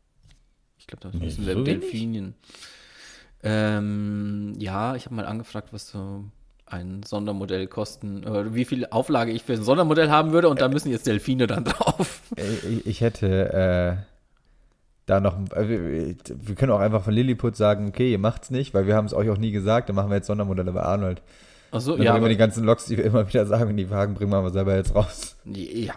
[0.93, 1.81] Ich glaube, das Nee, müssen so wir wenig?
[1.81, 2.35] Delfinien.
[3.43, 6.25] Ähm, ja, ich habe mal angefragt, was so
[6.67, 10.69] ein Sondermodell kosten, oder wie viel Auflage ich für ein Sondermodell haben würde und da
[10.69, 12.21] müssen jetzt Delfine dann drauf.
[12.37, 14.03] Äh, Ich, hätte äh,
[15.07, 18.87] da noch, äh, wir, können auch einfach von Lilliput sagen, okay, ihr macht's nicht, weil
[18.87, 21.21] wir haben es euch auch nie gesagt, dann machen wir jetzt Sondermodelle bei Arnold.
[21.73, 24.13] Achso, Dann ja, aber, die ganzen Loks, die wir immer wieder sagen, in die Wagen
[24.15, 25.37] bringen wir aber selber jetzt raus.
[25.47, 25.95] ja,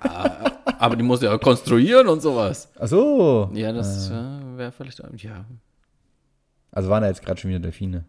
[0.79, 2.69] aber die muss ja konstruieren und sowas.
[2.79, 3.49] Ach so.
[3.53, 4.13] Ja, das äh,
[4.57, 5.45] wäre vielleicht, ja.
[6.71, 8.05] Also waren da jetzt gerade schon wieder Delfine.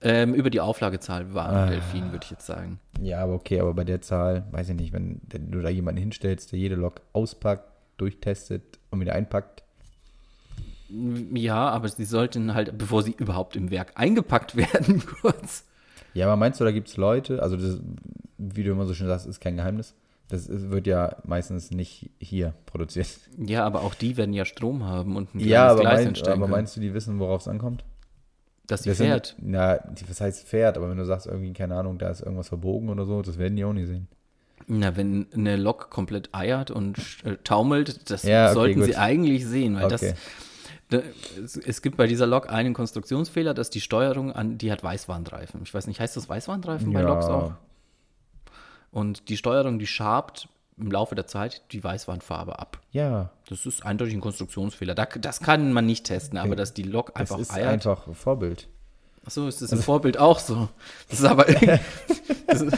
[0.00, 1.64] Ähm, über die Auflagezahl war Ah.
[1.64, 2.78] ein Delfin, würde ich jetzt sagen.
[3.00, 6.52] Ja, aber okay, aber bei der Zahl, weiß ich nicht, wenn du da jemanden hinstellst,
[6.52, 7.64] der jede Lok auspackt,
[7.96, 9.62] durchtestet und wieder einpackt.
[11.32, 15.64] Ja, aber sie sollten halt, bevor sie überhaupt im Werk eingepackt werden, kurz.
[16.12, 17.80] Ja, aber meinst du, da gibt es Leute, also das,
[18.38, 19.94] wie du immer so schön sagst, ist kein Geheimnis.
[20.28, 23.06] Das wird ja meistens nicht hier produziert.
[23.38, 26.32] Ja, aber auch die werden ja Strom haben und ein Ja, aber, Gleis mein, hinstellen
[26.38, 27.84] aber können, meinst du, die wissen, worauf es ankommt?
[28.66, 29.36] dass sie Das sind- fährt.
[29.42, 32.48] Na, die, was heißt fährt, aber wenn du sagst, irgendwie, keine Ahnung, da ist irgendwas
[32.48, 34.08] verbogen oder so, das werden die auch nicht sehen.
[34.66, 38.86] Na, wenn eine Lok komplett eiert und äh, taumelt, das Ja, okay, sollten gut.
[38.86, 40.14] sie eigentlich sehen, weil Okay.
[40.88, 44.82] das, da, es, gibt bei dieser Lok einen Konstruktionsfehler, dass die Steuerung an, die hat
[44.82, 45.60] Weißwandreifen.
[45.64, 47.52] Ich weiß nicht, heißt das Weißwandreifen bei Loks auch?
[48.94, 52.80] Und die Steuerung, die schabt im Laufe der Zeit die Weißwandfarbe ab.
[52.92, 54.94] Ja, Das ist eindeutig ein Konstruktionsfehler.
[54.94, 57.68] Da, das kann man nicht testen, aber dass die Lok das einfach ist eiert.
[57.68, 58.68] einfach Vorbild.
[59.26, 60.68] Achso, ist das im Vorbild auch so?
[61.08, 61.44] Das ist aber
[62.46, 62.76] das ist,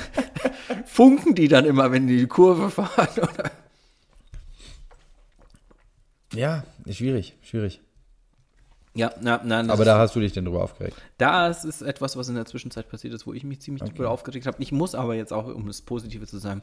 [0.87, 3.09] funken die dann immer, wenn die die Kurve fahren?
[3.19, 3.51] Oder?
[6.33, 7.81] Ja, ist schwierig, schwierig.
[8.97, 10.97] Ja, na, nein, das Aber da hast du dich denn drüber aufgeregt.
[11.19, 14.47] das ist etwas, was in der Zwischenzeit passiert ist, wo ich mich ziemlich drüber aufgeregt
[14.47, 14.57] habe.
[14.61, 16.63] Ich muss aber jetzt auch, um das Positive zu sagen,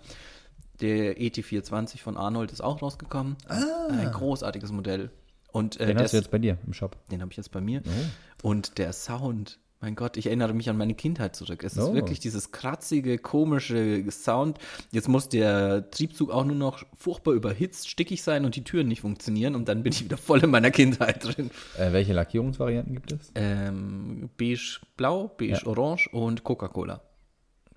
[0.81, 3.37] der E ET420 von Arnold ist auch rausgekommen.
[3.47, 5.11] Ein großartiges Modell.
[5.51, 6.97] Und äh, Den hast du jetzt bei dir im Shop.
[7.11, 7.83] Den habe ich jetzt bei mir.
[7.85, 8.49] Oh.
[8.49, 11.61] Und der Sound, mein Gott, ich erinnere mich an meine Kindheit zurück.
[11.61, 11.93] Es ist Oh.
[11.93, 14.57] wirklich dieses kratzige, komische Sound.
[14.91, 19.01] Jetzt muss der Triebzug auch nur noch furchtbar überhitzt, stickig sein und die Türen nicht
[19.01, 19.55] funktionieren.
[19.55, 21.51] Und dann bin ich wieder voll in meiner Kindheit drin.
[21.77, 23.29] Äh, welche Lackierungsvarianten gibt es?
[23.35, 25.65] Ähm, beige blau, beige Ja.
[25.67, 27.01] orange und Coca-Cola.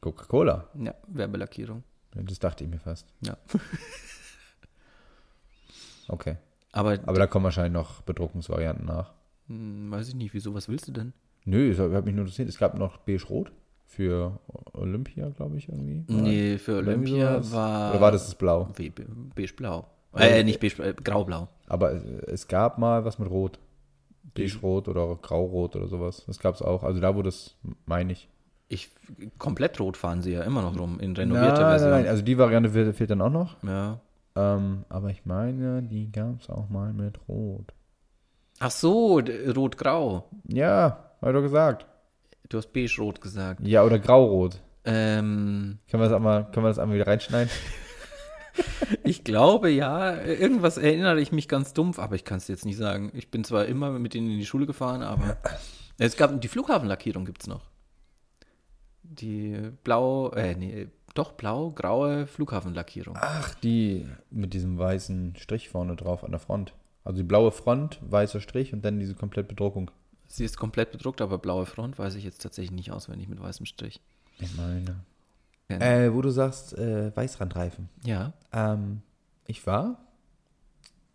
[0.01, 0.71] Coca-Cola.
[0.81, 1.83] Ja, Werbelackierung.
[2.15, 3.09] Das dachte ich mir fast.
[3.23, 3.37] Ja.
[6.09, 6.37] Okay.
[6.71, 9.13] Aber, Aber da kommen wahrscheinlich noch Bedruckungsvarianten nach.
[9.49, 11.13] hm, weiß ich nicht, wieso, was willst du denn?
[11.47, 12.49] Nö, ich habe mich nur interessiert.
[12.49, 13.51] Es gab noch beige-rot
[13.87, 14.39] für
[14.75, 16.05] Olympia, glaube ich, irgendwie.
[16.09, 17.53] Nee, für Oder Olympia sowas.
[17.53, 18.69] war Oder war das das Blau?
[18.77, 18.93] We-
[19.35, 19.87] beige blau.
[20.15, 21.49] Äh, nicht beige, äh, graublau.
[21.69, 23.59] Aber es- es gab mal was mit Rot.
[24.35, 26.25] Beige-Rot oder Grau-Rot oder sowas.
[26.27, 26.83] Das gab es auch.
[26.83, 28.29] Also da, wo das, meine ich.
[28.69, 28.91] Ich,
[29.39, 31.91] komplett rot fahren sie ja immer noch rum, in renovierter Nein, nein, Version.
[31.93, 33.63] nein, also die Variante fehlt, fehlt dann auch noch.
[33.63, 34.01] Ja.
[34.35, 37.73] Ähm, aber ich meine, die gab es auch mal mit Rot.
[38.59, 39.21] Ach so,
[39.55, 40.25] rot-grau.
[40.49, 41.87] Ja, hab ich doch gesagt.
[42.49, 43.67] Du hast beige-rot gesagt.
[43.67, 44.61] Ja, oder Grau-Rot.
[44.85, 47.51] Ähm, Können wir das einmal, können wir das einmal wieder reinschneiden?
[49.05, 50.23] ich glaube, ja.
[50.23, 53.11] Irgendwas erinnere ich mich ganz dumpf, aber ich kann es jetzt nicht sagen.
[53.15, 55.37] Ich bin zwar immer mit denen in die Schule gefahren, aber
[55.99, 57.63] es gab die Flughafenlackierung gibt's noch.
[59.03, 63.17] Die blau, äh, nee, doch blau-graue Flughafenlackierung.
[63.21, 66.75] Ach, die mit diesem weißen Strich vorne drauf an der Front.
[67.05, 69.91] Also die blaue Front, weißer Strich und dann diese komplette Bedruckung.
[70.37, 73.65] Sie ist komplett bedruckt, aber blaue Front weiß ich jetzt tatsächlich nicht auswendig mit weißem
[73.67, 74.01] Strich.
[74.39, 74.97] Ich meine.
[75.71, 75.79] Ja.
[75.79, 77.89] Äh, wo du sagst, äh, Weißrandreifen.
[78.05, 78.33] ja.
[78.53, 79.03] Ähm,
[79.47, 79.99] ich war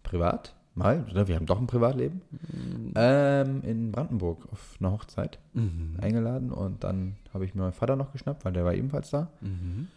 [0.04, 2.22] privat, mal, oder wir haben doch ein Privatleben,
[2.96, 5.98] ähm, in Brandenburg auf einer Hochzeit Mhm.
[6.02, 9.30] eingeladen und dann habe ich mir meinen Vater noch geschnappt, weil der war ebenfalls da.
[9.42, 9.88] Mhm.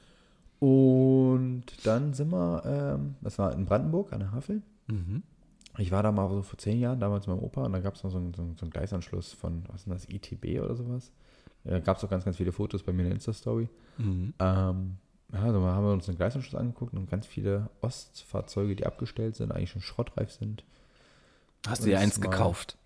[0.61, 4.63] Und dann sind wir, ähm, das war in Brandenburg an der Havel.
[4.89, 5.23] Mhm.
[5.79, 7.95] Ich war da mal so vor zehn Jahren, damals mit meinem Opa, und da gab
[7.95, 11.11] es noch so einen, so, einen, Gleisanschluss von, was ist denn das, ITB oder sowas.
[11.65, 13.69] Da gab es auch ganz, ganz viele Fotos bei mir in der Insta-Story.
[13.99, 14.35] Mhm.
[14.39, 14.97] Ähm,
[15.33, 19.51] ja, also haben wir uns den Gleisanschluss angeguckt und ganz viele Ostfahrzeuge, die abgestellt sind,
[19.51, 20.65] eigentlich schon schrottreif sind.
[21.67, 22.77] Hast du dir eins mal- gekauft?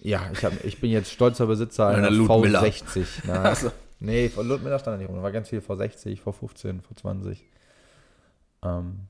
[0.00, 2.62] Ja, ich, hab, ich bin jetzt stolzer Besitzer Einer einer Ludmilla.
[2.62, 3.06] V60.
[3.26, 3.70] Na, Also,
[4.00, 5.16] Nee, von Ludmilla stand da nicht rum.
[5.16, 7.38] Da war ganz viel V60, V15, V20.
[8.62, 9.00] Ähm,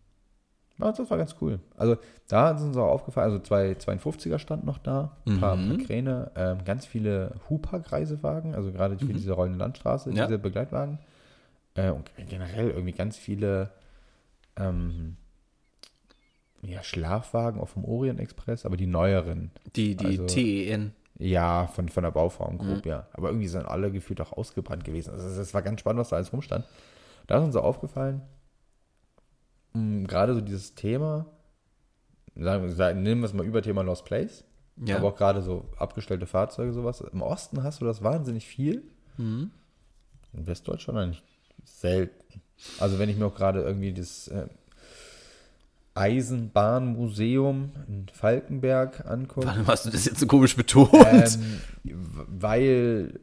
[0.79, 1.61] ja, das war ganz cool.
[1.77, 1.97] Also
[2.29, 5.69] da ist uns auch aufgefallen, also zwei 52er stand noch da, ein paar, Mhm.
[5.77, 9.15] paar Kräne, ähm, ganz viele Hupag-Reisewagen, also gerade für Mhm.
[9.15, 10.27] diese rollende Landstraße, Ja.
[10.27, 10.99] diese Begleitwagen.
[11.77, 13.71] Äh, und generell irgendwie ganz viele
[14.57, 15.17] ähm,
[16.63, 19.51] ja, Schlafwagen auch vom Orient Express, aber die neueren.
[19.77, 20.93] die, die Also- TEN.
[21.19, 22.91] Ja, von, von der Bauform grob, Mhm.
[22.91, 23.07] ja.
[23.13, 25.11] Aber irgendwie sind alle gefühlt auch ausgebrannt gewesen.
[25.13, 26.65] Also es war ganz spannend, was da alles rumstand.
[27.29, 28.21] Da ist uns so aufgefallen,
[29.75, 31.27] gerade so dieses Thema,
[32.37, 34.45] sagen, sagen, nehmen wir es mal über Thema Lost Place,
[34.85, 34.97] Ja.
[34.97, 37.01] aber auch gerade so abgestellte Fahrzeuge, sowas.
[37.01, 38.83] Im Osten hast du das wahnsinnig viel,
[39.17, 39.51] Mhm.
[40.33, 41.23] in Westdeutschland eigentlich
[41.65, 42.41] selten.
[42.79, 44.47] Also wenn ich mir auch gerade irgendwie das äh,
[45.95, 50.93] Eisenbahnmuseum in Falkenberg angucke, Warum hast du das jetzt so komisch betont?
[50.95, 51.61] ähm,
[52.29, 53.21] weil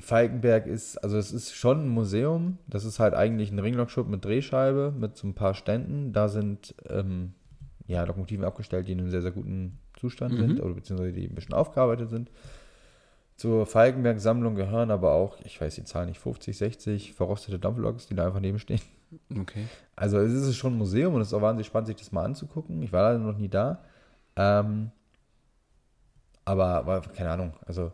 [0.00, 2.58] Falkenberg ist, also es ist schon ein Museum.
[2.66, 6.12] Das ist halt eigentlich ein Ringlockshop mit Drehscheibe, mit so ein paar Ständen.
[6.12, 7.34] Da sind ähm,
[7.86, 10.38] ja, Lokomotiven abgestellt, die in einem sehr, sehr guten Zustand Mhm.
[10.38, 12.30] sind, oder beziehungsweise die ein bisschen aufgearbeitet sind.
[13.36, 18.14] Zur Falkenberg-Sammlung gehören aber auch, ich weiß die Zahl nicht, 50, 60 verrostete Dampfloks, die
[18.14, 18.80] da einfach nebenstehen.
[19.36, 19.66] Okay.
[19.96, 22.24] Also es ist schon ein Museum und es ist auch wahnsinnig spannend, sich das mal
[22.24, 22.80] anzugucken.
[22.82, 23.82] Ich war leider noch nie da.
[24.36, 24.92] Ähm,
[26.44, 27.90] aber, aber keine Ahnung, also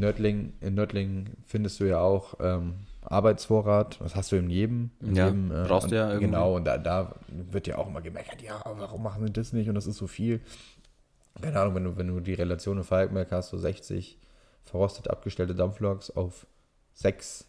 [0.00, 4.00] Nördling, in Nördling findest du ja auch ähm, Arbeitsvorrat.
[4.00, 4.90] Das hast du in jedem.
[5.00, 6.26] In Ja, jedem, äh, brauchst du ja irgendwie.
[6.26, 9.68] Genau, und da, da wird ja auch immer gemeckert, ja, warum machen sie das nicht
[9.68, 10.40] und das ist so viel.
[11.40, 14.18] Keine Ahnung, wenn du, wenn du die Relation in Falkenberg hast, so 60
[14.64, 16.46] verrostet abgestellte Dampfloks auf
[16.94, 17.46] sechs,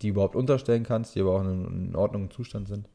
[0.00, 2.88] die überhaupt unterstellen kannst, die aber auch in, in Ordnung im Zustand sind.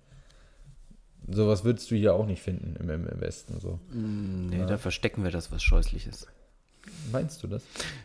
[1.29, 3.59] Sowas würdest du hier auch nicht finden im, im, im Westen.
[3.59, 3.79] So.
[3.93, 4.65] Mm, Nee, Ja.
[4.65, 6.27] da verstecken wir das, was Scheußliches.
[7.11, 7.63] Meinst du das?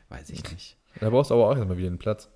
[0.09, 0.77] Weiß ich nicht.
[1.01, 2.29] Da brauchst du aber auch erstmal wieder einen Platz.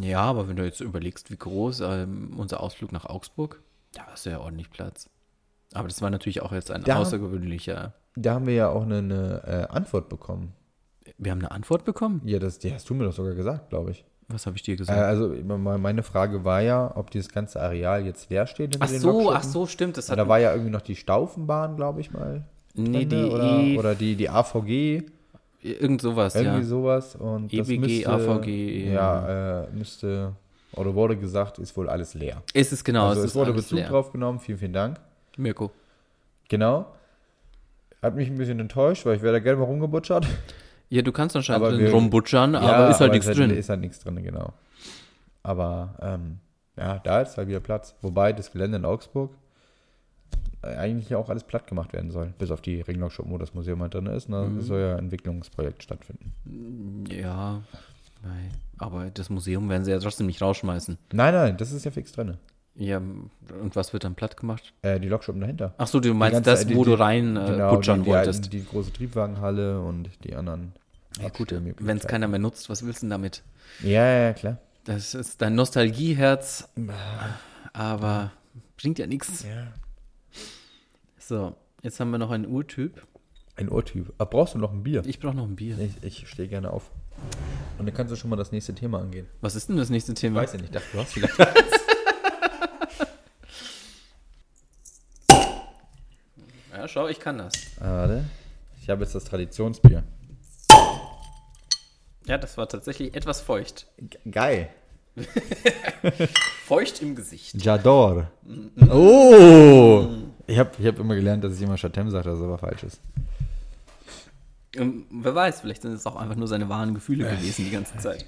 [0.00, 3.62] Ja, aber wenn du jetzt überlegst, wie groß ähm, unser Ausflug nach Augsburg,
[3.92, 5.08] da hast du ja ordentlich Platz.
[5.74, 7.92] Aber das war natürlich auch jetzt ein Da- außergewöhnlicher.
[8.14, 10.52] Da haben wir ja auch eine, eine äh, Antwort bekommen.
[11.18, 12.22] Wir haben eine Antwort bekommen?
[12.24, 14.04] Ja, das die hast du mir doch sogar gesagt, glaube ich.
[14.28, 14.98] Was habe ich dir Äh, gesagt?
[14.98, 19.00] also me- meine Frage war ja, ob dieses ganze Areal jetzt leer steht ach den
[19.00, 19.96] so, ach so, stimmt.
[19.98, 22.44] Das hat, da war ja irgendwie noch die Staufenbahn, glaube ich mal.
[22.74, 25.04] nee, die drinne, oder, E, oder die, die AVG,
[25.72, 26.64] irgend sowas, irgendwie ja.
[26.64, 27.16] sowas.
[27.16, 30.32] Und EBG, müsste, AVG, Ja, äh, müsste,
[30.72, 32.42] oder wurde gesagt, ist wohl alles leer.
[32.52, 33.88] Ist es genau, also es es, wurde Bezug leer.
[33.88, 34.98] drauf genommen, vielen, vielen Dank.
[35.36, 35.70] Mirko.
[36.48, 36.86] Genau.
[38.02, 40.26] Hat mich ein bisschen enttäuscht, weil ich wäre da gerne mal rumgebutschert.
[40.88, 43.50] Ja, du kannst anscheinend drin rumbutschern, aber ist halt nichts drin.
[43.50, 44.52] Ist halt nichts drin, genau.
[45.42, 46.38] Aber ähm,
[46.76, 47.94] ja, da ist halt wieder Platz.
[48.02, 49.32] Wobei das Gelände in Augsburg
[50.62, 52.32] äh, eigentlich auch alles platt gemacht werden soll.
[52.38, 54.28] Bis auf die Ringlock-Shop, wo das Museum halt drin ist.
[54.28, 54.42] Ne?
[54.42, 54.60] Mhm.
[54.62, 57.04] Soll ja ein Entwicklungsprojekt stattfinden.
[57.10, 57.62] Ja,
[58.22, 58.50] nein.
[58.78, 60.98] aber das Museum werden sie ja trotzdem nicht rausschmeißen.
[61.12, 62.36] Nein, nein, das ist ja fix drin.
[62.78, 64.74] Ja, und was wird dann platt gemacht?
[64.82, 65.72] Äh, die Lokschuppen dahinter.
[65.78, 68.04] Ach so, du meinst ganze- das, die- wo die- du rein äh, Genau, butchern die,
[68.04, 68.38] die, wolltest.
[68.44, 70.72] alten- die große Triebwagenhalle und die anderen.
[71.20, 73.42] ja gut, wenn es keiner mehr nutzt, was willst du denn damit?
[73.82, 74.58] Ja, ja, ja, klar.
[74.84, 76.68] Das ist dein Nostalgieherz,
[77.72, 78.30] aber
[78.76, 79.42] bringt ja nichts.
[79.44, 79.68] Ja.
[81.28, 83.04] So, jetzt haben wir noch einen Urtyp.
[83.56, 84.12] Ein Urtyp.
[84.18, 85.02] Ah, brauchst du noch ein Bier?
[85.06, 85.76] Ich brauche noch ein Bier.
[85.80, 86.92] Ich, ich stehe gerne auf.
[87.80, 89.26] Und dann kannst du schon mal das nächste Thema angehen.
[89.40, 90.42] Was ist denn das nächste Thema?
[90.42, 91.36] Weiß ja nicht, dachte, du hast vielleicht.
[96.70, 97.54] Ja, schau, ich kann das.
[97.80, 98.24] Ah, Warte.
[98.80, 100.04] Ich habe jetzt das Traditionsbier.
[102.26, 103.88] Ja, das war tatsächlich etwas feucht.
[104.30, 104.68] Geil.
[106.66, 107.56] Feucht im Gesicht.
[107.56, 108.28] J'adore.
[108.88, 110.06] Oh!
[110.46, 112.84] Ich habe ich hab immer gelernt, dass ich immer Chatem sage, dass es aber falsch
[112.84, 113.00] ist.
[114.76, 117.96] Ähm, wer weiß, vielleicht sind es auch einfach nur seine wahren Gefühle gewesen die ganze
[117.98, 118.24] Zeit.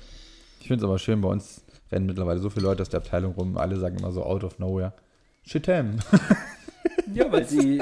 [0.60, 1.62] Ich finde es aber schön, bei uns
[1.92, 4.58] rennen mittlerweile so viele Leute aus der Abteilung rum, alle sagen immer so out of
[4.58, 4.92] nowhere.
[5.46, 5.98] Chatem.
[7.14, 7.80] Ja, weil sie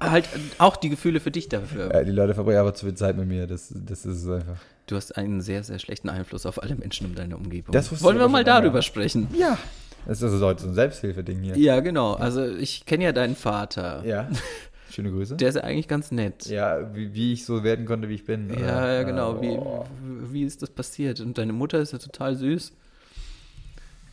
[0.00, 1.92] halt auch die Gefühle für dich dafür.
[1.92, 3.46] Ja, die Leute verbringen aber zu viel Zeit mit mir.
[3.46, 4.56] Das, das ist es einfach.
[4.86, 7.72] Du hast einen sehr, sehr schlechten Einfluss auf alle Menschen in deiner Umgebung.
[7.72, 9.28] Das Wollen wir mal darüber sprechen?
[9.36, 9.58] Ja.
[10.06, 11.56] Das ist also heute so ein Selbsthilfeding hier.
[11.58, 12.14] Ja, genau.
[12.14, 14.04] Also ich kenne ja deinen Vater.
[14.04, 14.28] Ja.
[14.90, 15.36] Schöne Grüße.
[15.36, 16.46] Der ist ja eigentlich ganz nett.
[16.46, 18.48] ja, wie, wie ich so werden konnte, wie ich bin.
[18.50, 18.94] Ja, oder?
[18.94, 19.42] ja, genau.
[19.42, 19.84] Wie, Oh.
[20.30, 21.20] wie ist das passiert?
[21.20, 22.72] Und deine Mutter ist ja total süß.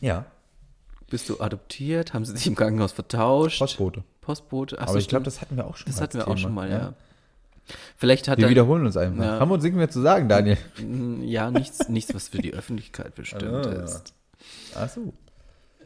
[0.00, 0.26] Ja,
[1.08, 2.12] Bist du adoptiert?
[2.12, 3.58] Haben sie dich im Krankenhaus vertauscht?
[3.60, 4.02] Postbote.
[4.20, 4.76] Postbote?
[4.78, 6.30] Ach Aber so, ich glaube, das hatten wir auch schon das mal hatten als wir
[6.32, 6.92] auch Thema, schon mal, ja.
[7.96, 9.24] Vielleicht hat Wir dein, wiederholen uns einfach.
[9.24, 9.38] Ja.
[9.40, 10.58] Haben wir uns nichts mehr zu sagen, Daniel?
[11.22, 13.70] Ja nichts, nichts, was für die Öffentlichkeit bestimmt Ah.
[13.84, 14.12] ist.
[14.74, 15.12] Ach so.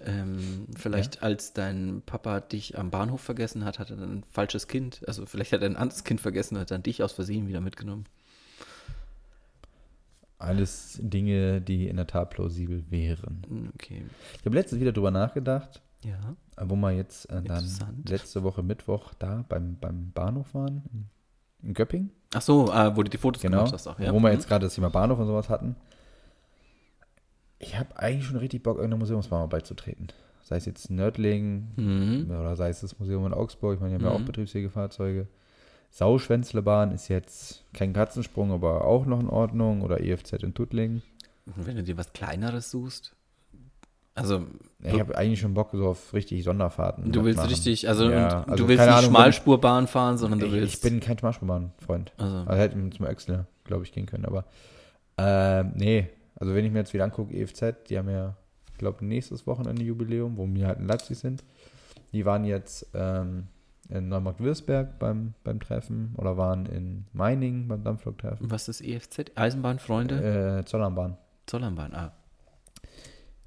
[0.07, 4.67] Ähm, vielleicht als dein Papa dich am Bahnhof vergessen hat, hat er dann ein falsches
[4.69, 7.49] Kind, also vielleicht hat er ein anderes Kind vergessen und hat dann dich aus Versehen
[7.49, 8.05] wieder mitgenommen.
[10.41, 13.43] Alles Dinge, die in der Tat plausibel wären.
[13.49, 14.05] Mm, Okay,
[14.39, 16.37] Ich habe letztens wieder drüber nachgedacht, ja.
[16.61, 17.65] wo wir jetzt äh, dann
[18.07, 21.07] letzte Woche Mittwoch da beim, beim Bahnhof waren, in,
[21.69, 22.11] in Göppingen.
[22.35, 23.59] Ach so, äh, wo du die Fotos Genau.
[23.59, 24.13] gemacht hast auch, ja.
[24.13, 24.35] Wo wir Mhm.
[24.35, 25.75] jetzt gerade das Thema Bahnhof und sowas hatten.
[27.59, 30.09] Ich habe eigentlich schon richtig Bock, irgendeiner Museumsbahn mal beizutreten.
[30.43, 32.31] Sei es jetzt Nördling Mhm.
[32.31, 33.75] oder sei es das Museum in Augsburg.
[33.75, 34.27] Ich meine, die haben ja auch Mhm.
[34.27, 35.27] Betriebswegefahrzeuge.
[35.91, 39.83] Sauschwänzlebahn ist jetzt kein Katzensprung, aber auch noch in Ordnung.
[39.83, 41.03] Oder EFZ in Tuttlingen.
[41.47, 43.15] Wenn du dir was Kleineres suchst,
[44.15, 44.47] also
[44.83, 47.11] Ich habe eigentlich schon Bock so auf richtig Sonderfahrten.
[47.13, 47.49] du willst machen.
[47.51, 50.75] richtig, also, Ja, also du willst nicht Ahnung, Schmalspurbahn fahren, sondern du Ich, willst.
[50.75, 52.13] ich bin kein Schmalspurbahn-Freund.
[52.19, 54.25] also, Also hätte ich zum Öxler, glaube ich, gehen können.
[54.25, 54.45] Aber
[55.17, 58.37] ähm, nee, also wenn ich mir jetzt wieder angucke, EFZ, die haben ja,
[58.73, 61.45] ich glaube, nächstes Wochenende Jubiläum, wo wir halt in Leipzig sind.
[62.13, 63.49] Die waren jetzt ähm,
[63.89, 68.51] in Neumarkt-Würzberg beim, beim Treffen oder waren in Meiningen beim Dampflok-Treffen.
[68.51, 69.33] was ist EFZ?
[69.35, 70.61] Eisenbahnfreunde?
[70.61, 71.17] Äh, Zollernbahn.
[71.47, 72.13] Zollernbahn, ah.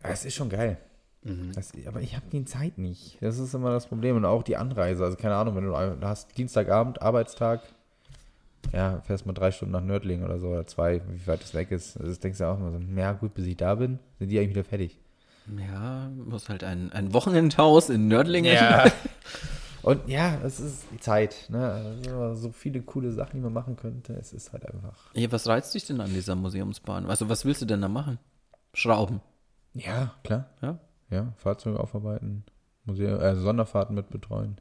[0.04, 0.78] Ja, Es ist schon geil.
[1.24, 1.52] Mhm.
[1.54, 3.18] Das, aber ich habe die Zeit nicht.
[3.22, 4.16] Das ist immer das Problem.
[4.16, 5.06] Und auch die Anreise.
[5.06, 7.62] Also keine Ahnung, wenn du du hast Dienstagabend, Arbeitstag,
[8.74, 11.72] ja, fährst mal drei Stunden nach Nördlingen oder so oder zwei, wie weit das weg
[11.72, 11.98] ist.
[11.98, 14.40] Also das denkst du auch immer so, ja gut, bis ich da bin, sind die
[14.40, 15.00] eigentlich wieder fertig.
[15.58, 18.58] Ja, muss halt ein, ein Wochenendhaus in Nördlingen.
[19.82, 21.48] Und ja, es ist Zeit.
[21.50, 21.98] Ne?
[22.08, 24.14] Also so viele coole Sachen, die man machen könnte.
[24.14, 25.12] Es ist halt einfach.
[25.16, 27.08] Ja, was reizt dich denn an dieser Museumsbahn?
[27.08, 28.20] Also, was willst du denn da machen?
[28.74, 29.22] Schrauben.
[29.74, 30.50] Ja, klar.
[30.62, 30.78] Ja?
[31.10, 32.44] Ja, Fahrzeuge aufarbeiten,
[32.86, 34.58] Museum, äh, Sonderfahrten mit betreuen.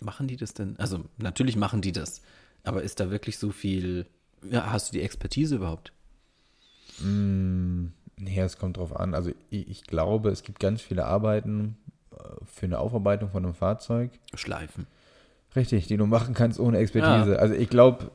[0.00, 0.78] Machen die das denn?
[0.78, 2.22] Also, natürlich machen die das.
[2.68, 4.06] Aber ist da wirklich so viel.
[4.48, 5.92] Ja, hast du die Expertise überhaupt?
[7.00, 9.14] Mm, nee, es kommt drauf an.
[9.14, 11.76] Also ich, ich glaube, es gibt ganz viele Arbeiten
[12.12, 14.10] äh, für eine Aufarbeitung von einem Fahrzeug.
[14.34, 14.86] Schleifen.
[15.56, 17.38] Richtig, die du machen kannst ohne Expertise.
[17.38, 18.10] Also ich glaube,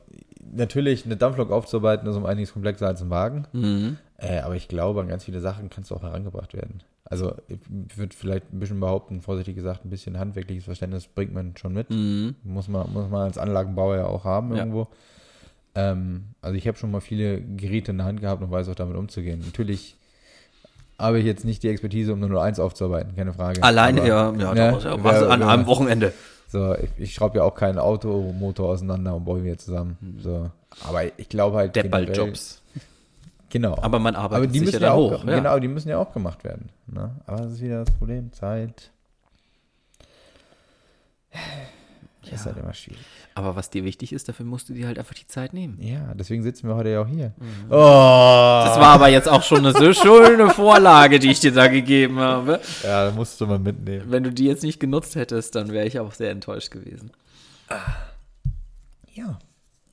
[0.52, 3.46] natürlich eine Dampflok aufzuarbeiten ist um einiges komplexer als ein Wagen.
[3.52, 3.98] Mhm.
[4.16, 6.82] Äh, aber ich glaube, an ganz viele Sachen kannst du auch herangebracht werden.
[7.04, 11.56] Also ich würde vielleicht ein bisschen behaupten, vorsichtig gesagt, ein bisschen handwerkliches Verständnis bringt man
[11.56, 11.90] schon mit.
[11.90, 12.36] Mhm.
[12.44, 14.58] Muss man, muss man als Anlagenbauer ja auch haben Ja.
[14.60, 14.88] irgendwo.
[15.74, 18.74] Ähm, also ich habe schon mal viele Geräte in der Hand gehabt und weiß auch
[18.74, 19.42] damit umzugehen.
[19.44, 19.96] Natürlich
[20.98, 23.62] habe ich jetzt nicht die Expertise, um nur eins aufzuarbeiten, keine Frage.
[23.62, 26.12] Alleine, Aber, ja, ja, ne, ja, ja was an einem Wochenende.
[26.48, 30.18] So, ich, ich schraube ja auch keinen Automotor auseinander und baue ihn wieder zusammen.
[30.22, 30.50] So.
[30.86, 31.74] Aber ich glaube halt.
[31.74, 32.62] Deppbaljobs.
[33.54, 33.78] Genau.
[33.80, 35.24] Aber man arbeitet Aber die sich müssen ja ja auch, hoch.
[35.24, 35.36] Ja.
[35.36, 36.70] genau, die müssen ja auch gemacht werden.
[36.88, 37.14] Ne?
[37.24, 38.90] Aber das ist wieder das Problem, Zeit.
[42.22, 43.04] Das ist halt immer schwierig.
[43.36, 45.78] Aber was dir wichtig ist, dafür musst du dir halt einfach die Zeit nehmen.
[45.80, 47.32] Ja, deswegen sitzen wir heute ja auch hier.
[47.38, 47.66] Mhm.
[47.70, 48.64] Oh!
[48.64, 52.18] Das war aber jetzt auch schon eine so schöne Vorlage, die ich dir da gegeben
[52.18, 52.58] habe.
[52.82, 54.06] Ja, da musst du mal mitnehmen.
[54.10, 57.12] Wenn du die jetzt nicht genutzt hättest, dann wäre ich auch sehr enttäuscht gewesen.
[59.12, 59.38] Ja.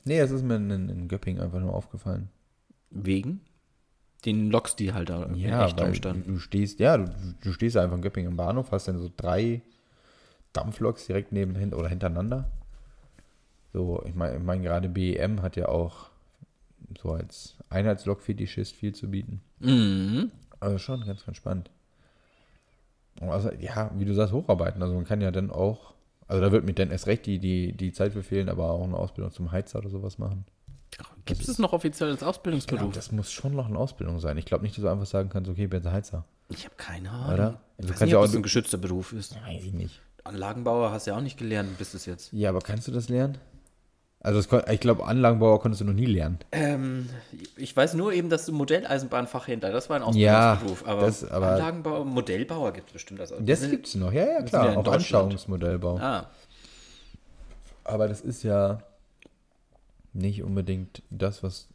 [0.03, 2.29] Nee, es ist mir in, in Göppingen einfach nur aufgefallen.
[2.89, 3.41] Wegen?
[4.25, 6.25] Den Loks, die halt da Ja, echt weil rumstanden.
[6.35, 7.11] du stehst, ja, du,
[7.41, 9.61] du stehst einfach in Göppingen im Bahnhof, hast dann so drei
[10.53, 12.49] Dampfloks direkt neben oder hintereinander.
[13.73, 16.09] So, ich meine, ich mein, gerade BEM hat ja auch
[17.01, 19.41] so als Einheitslok-Fetischist viel zu bieten.
[19.59, 20.31] Mhm.
[20.59, 21.71] Also schon ganz, ganz spannend.
[23.21, 24.81] Also, ja, wie du sagst, hocharbeiten.
[24.81, 25.93] Also man kann ja dann auch,
[26.27, 28.83] also da wird mir dann erst recht die, die, die Zeit für fehlen, aber auch
[28.83, 30.45] eine Ausbildung zum Heizer oder sowas machen.
[31.25, 32.93] Gibt es noch offiziell als Ausbildungsberuf?
[32.93, 34.37] das muss schon noch eine Ausbildung sein.
[34.37, 36.25] Ich glaube nicht, dass du einfach sagen kannst, okay, ich bin Heizer.
[36.49, 37.33] Ich habe keine Ahnung.
[37.33, 37.61] Oder?
[37.77, 39.35] Ich Du weiß nicht, ja ob auch- das ein geschützter Beruf ist.
[39.45, 40.01] Weiß ich nicht.
[40.23, 42.31] Anlagenbauer hast du ja auch nicht gelernt, bis es jetzt.
[42.33, 43.37] Ja, aber kannst du das lernen?
[44.23, 46.37] Also das, ich glaube, Anlagenbauer konntest du noch nie lernen.
[46.51, 47.09] Ähm,
[47.57, 50.87] ich weiß nur eben, dass du Modelleisenbahnfachhändler, das war ein Ja, Ausbildungsberuf.
[50.87, 53.19] aber, das- aber- Anlagenbauer, Modellbauer gibt es bestimmt.
[53.19, 54.73] Also, Das gibt's noch, ja, ja, klar.
[54.73, 54.85] ja auch.
[54.91, 55.97] Anschauungsmodellbau.
[55.99, 56.29] Ah,
[57.83, 58.79] Aber das ist ja
[60.13, 61.67] nicht unbedingt das, was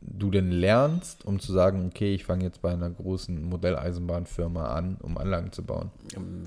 [0.00, 4.98] du denn lernst, um zu sagen, okay, ich fange jetzt bei einer großen Modelleisenbahnfirma an,
[5.02, 5.90] um Anlagen zu bauen.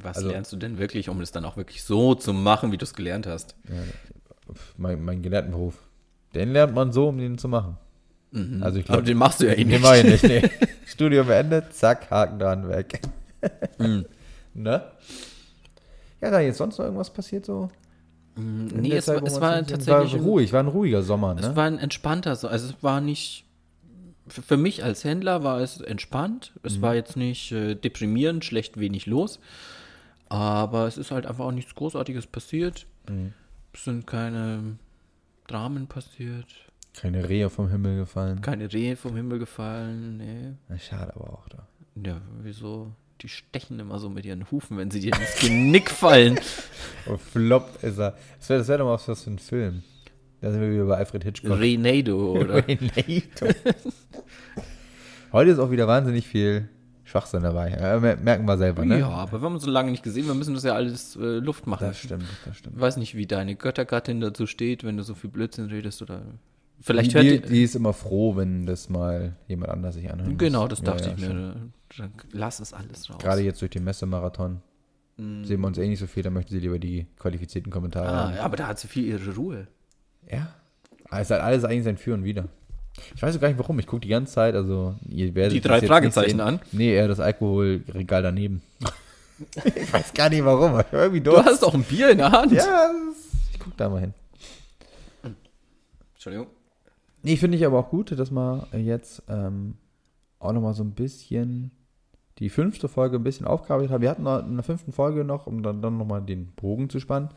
[0.01, 2.77] was Also- lernst du denn wirklich, um es dann auch wirklich so zu machen, wie
[2.77, 3.55] du es gelernt hast?
[4.77, 5.77] Mein, mein Gelehrtenberuf.
[6.33, 7.77] Den lernt man so, um den zu machen.
[8.61, 9.81] Also ich Aber glaube, den machst du ja eh den nicht.
[9.81, 10.23] mach ich nicht.
[10.23, 10.49] Nee.
[10.85, 13.01] Studium beendet, zack, Haken dran, weg.
[13.79, 14.05] Mhm.
[14.53, 14.83] ne?
[16.21, 17.69] Ja, da jetzt sonst noch irgendwas passiert so?
[18.35, 21.41] In Nee, es, Zeit, war- es war tatsächlich war ruhig, war ein ruhiger Sommer, ne?
[21.41, 23.45] Es war ein entspannter, so- also es war nicht,
[24.27, 26.53] für für mich als Händler war es entspannt.
[26.63, 26.81] Es Mhm.
[26.83, 29.39] war jetzt nicht äh, deprimierend, schlecht wenig los.
[30.29, 32.85] Aber es ist halt einfach auch nichts Großartiges passiert.
[33.09, 33.33] Mhm.
[33.73, 34.77] Es sind keine
[35.47, 36.45] Dramen passiert,
[36.93, 38.41] Keine Rehe vom Himmel gefallen.
[38.41, 40.17] keine Rehe vom Himmel gefallen.
[40.17, 40.53] Nee.
[40.67, 41.67] Na, schade aber auch da.
[42.05, 42.91] Ja, wieso?
[43.21, 46.39] Die stechen immer so mit ihren Hufen, wenn sie dir ins Genick fallen.
[47.05, 48.15] Und floppt ist er.
[48.39, 49.83] Das wäre wär doch mal was für ein Film.
[50.41, 51.59] Da sind wir wieder bei Alfred Hitchcock.
[51.59, 52.65] Renado, oder?
[52.67, 53.47] Renato.
[55.31, 56.69] Heute ist auch wieder wahnsinnig viel
[57.03, 57.71] Schwachsinn dabei.
[57.71, 58.99] Ja, mer- merken wir selber, ne?
[58.99, 61.39] Ja, aber wir haben uns so lange nicht gesehen, wir müssen das ja alles äh,
[61.39, 61.87] Luft machen.
[61.87, 62.75] Das stimmt, das stimmt.
[62.77, 66.21] Ich weiß nicht, wie deine Göttergattin dazu steht, wenn du so viel Blödsinn redest oder.
[66.81, 70.39] Vielleicht Die, hört die, die ist immer froh, wenn das mal jemand anders sich anhört.
[70.39, 71.37] Genau, das dachte ja, ich schon.
[71.37, 71.55] mir.
[71.97, 73.17] Dann lass es alles raus.
[73.19, 74.61] Gerade jetzt durch den Messemarathon
[75.17, 78.23] sehen wir uns eh nicht so viel, da möchte sie lieber die qualifizierten Kommentare ah,
[78.27, 78.35] haben.
[78.35, 79.67] ja, aber da hat sie viel ihre Ruhe.
[80.31, 80.53] Ja.
[81.11, 82.47] Es hat alles eigentlich sein Für und Wider.
[83.15, 83.79] Ich weiß auch gar nicht warum.
[83.79, 86.59] Ich gucke die ganze Zeit, also ihr werdet Die drei Fragezeichen an?
[86.71, 88.61] Nee, eher das Alkoholregal daneben.
[89.75, 91.45] ich weiß gar nicht warum, irgendwie Du durch.
[91.45, 92.51] hast doch ein Bier in der Hand.
[92.51, 92.91] Ja,
[93.51, 94.13] ich guck da mal hin.
[96.13, 96.47] Entschuldigung.
[97.23, 99.75] Nee, finde ich aber auch gut, dass wir jetzt ähm,
[100.39, 101.71] auch nochmal so ein bisschen
[102.39, 104.01] die fünfte Folge ein bisschen aufgearbeitet haben.
[104.01, 106.99] Wir hatten noch in der fünften Folge noch, um dann, dann nochmal den Bogen zu
[106.99, 107.29] spannen,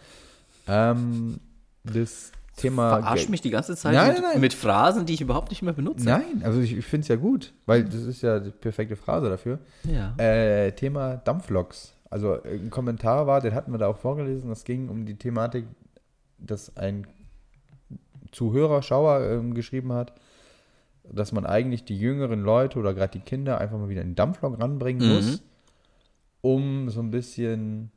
[0.68, 1.40] ähm,
[1.84, 3.00] das Thema...
[3.00, 4.40] Verarsch Geld- mich die ganze Zeit Nein, mit, nein, nein.
[4.40, 6.04] mit Phrasen, die ich überhaupt nicht mehr benutze.
[6.04, 9.28] Nein, also ich, ich finde es ja gut, weil das ist ja die perfekte Phrase
[9.28, 9.58] dafür.
[9.84, 10.14] Ja.
[10.18, 11.94] Äh, Thema Dampfloks.
[12.08, 15.16] Also äh, ein Kommentar war, den hatten wir da auch vorgelesen, das ging um die
[15.16, 15.64] Thematik,
[16.38, 17.06] dass ein
[18.30, 20.12] Zuhörer, Schauer ähm, geschrieben hat,
[21.10, 24.14] dass man eigentlich die jüngeren Leute oder gerade die Kinder einfach mal wieder in den
[24.16, 25.14] Dampflok ranbringen Mhm.
[25.14, 25.42] muss,
[26.40, 27.90] um so ein bisschen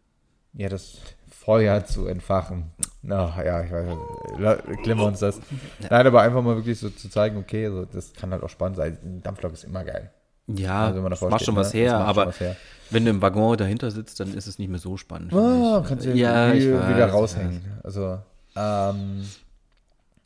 [0.54, 0.98] ja, das
[1.30, 2.72] Feuer zu entfachen.
[3.02, 5.40] Na ja, ich weiß, klemmen wir uns das.
[5.90, 8.78] Nein, aber einfach mal wirklich so zu zeigen, okay, also das kann halt auch spannend
[8.78, 8.98] sein.
[9.04, 10.12] Ein Dampflok ist immer geil.
[10.48, 11.60] Ja, Also wenn man das macht schon ne?
[11.62, 12.56] was Das her, aber was her.
[12.92, 15.32] wenn du im Waggon dahinter sitzt, dann ist es nicht mehr so spannend.
[15.34, 15.88] ich.
[15.90, 17.62] kannst du ja, weiß, wieder ich raushängen.
[17.84, 18.20] Also,
[18.56, 19.26] ähm,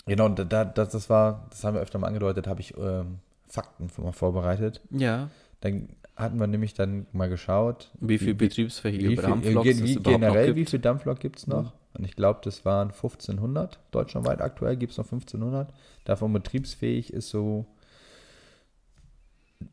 [0.09, 3.19] genau, da, da, das, das war, das haben wir öfter mal angedeutet, habe ich ähm,
[3.47, 4.81] Fakten mal vorbereitet.
[4.91, 5.29] Ja.
[5.61, 9.95] Dann hatten wir nämlich dann mal geschaut, Wie viel betriebsfähige wie, viel, Dampfloks äh, wie
[9.95, 10.61] generell, wie.
[10.61, 10.65] Mhm.
[10.67, 11.73] viel Dampflok gibt es noch?
[11.93, 15.73] Und ich glaube, das waren 1500 deutschlandweit aktuell, gibt es noch 1500.
[16.03, 17.65] Davon betriebsfähig ist so,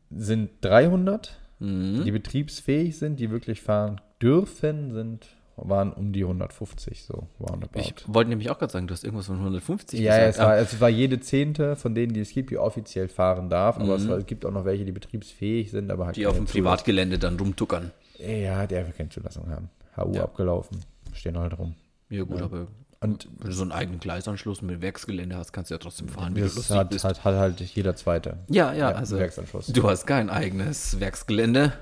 [0.09, 2.03] sind 300 Mhm.
[2.03, 5.27] die betriebsfähig sind, die wirklich fahren dürfen, sind,
[5.57, 7.79] waren um die 150, so roundabout.
[7.79, 10.49] Ich wollte nämlich auch gerade sagen, du hast irgendwas von 150 ja, ja, es gesagt.
[10.49, 13.95] war, es war jede zehnte von denen, die es gibt, die offiziell fahren darf, aber
[13.95, 14.11] es, Mhm.
[14.13, 17.37] es gibt auch noch welche, die betriebsfähig sind, aber halt die auf dem Privatgelände dann
[17.39, 17.91] rumtuckern.
[18.19, 19.69] Ja, die einfach keine Zulassung haben.
[19.97, 20.23] HU Ja.
[20.23, 20.79] abgelaufen,
[21.13, 21.75] stehen halt rum.
[22.09, 22.45] Ja, gut, Ja.
[22.45, 22.67] aber
[22.99, 26.35] Und wenn du so einen eigenen Gleisanschluss mit Werksgelände hast, kannst du ja trotzdem fahren,
[26.35, 27.03] wie du das lustig hat, bist.
[27.05, 28.37] hat, hat halt jeder zweite.
[28.49, 29.67] Ja, ja, also Werksanschluss.
[29.67, 31.73] du hast kein eigenes Werksgelände,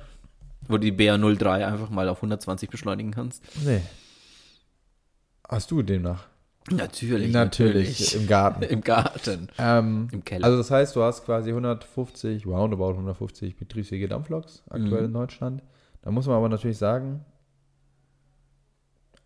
[0.68, 3.44] wo du die BR03 einfach mal auf 120 beschleunigen kannst.
[3.66, 3.82] Nee.
[5.48, 6.28] Hast du demnach?
[6.72, 8.64] Natürlich, Natürlich, im Garten.
[8.70, 9.50] Im Garten.
[9.60, 10.46] Ähm, Im Keller.
[10.46, 15.06] Also das heißt, du hast quasi 150, roundabout 150 betriebsfähige Dampfloks aktuell Mhm.
[15.06, 15.64] in Deutschland.
[16.02, 17.24] Da muss man aber natürlich sagen,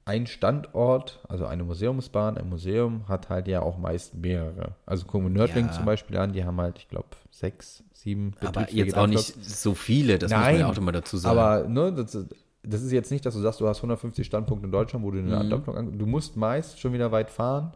[0.10, 4.76] ein Standort, also eine Museumsbahn, ein Museum hat halt ja auch meist mehrere.
[4.86, 5.72] Also gucken wir Nördling Ja.
[5.72, 9.74] zum Beispiel an, die haben halt, ich glaube, sechs, sieben Aber jetzt auch nicht so
[9.76, 11.38] viele, das muss man Nein, ja auch immer dazu sagen.
[11.38, 14.66] Aber ne, das, ist- das ist jetzt nicht, dass du sagst, du hast 150 Standpunkte
[14.66, 15.50] in Deutschland, wo du eine Mhm.
[15.50, 17.74] Dampflok an, Du musst meist schon wieder weit fahren.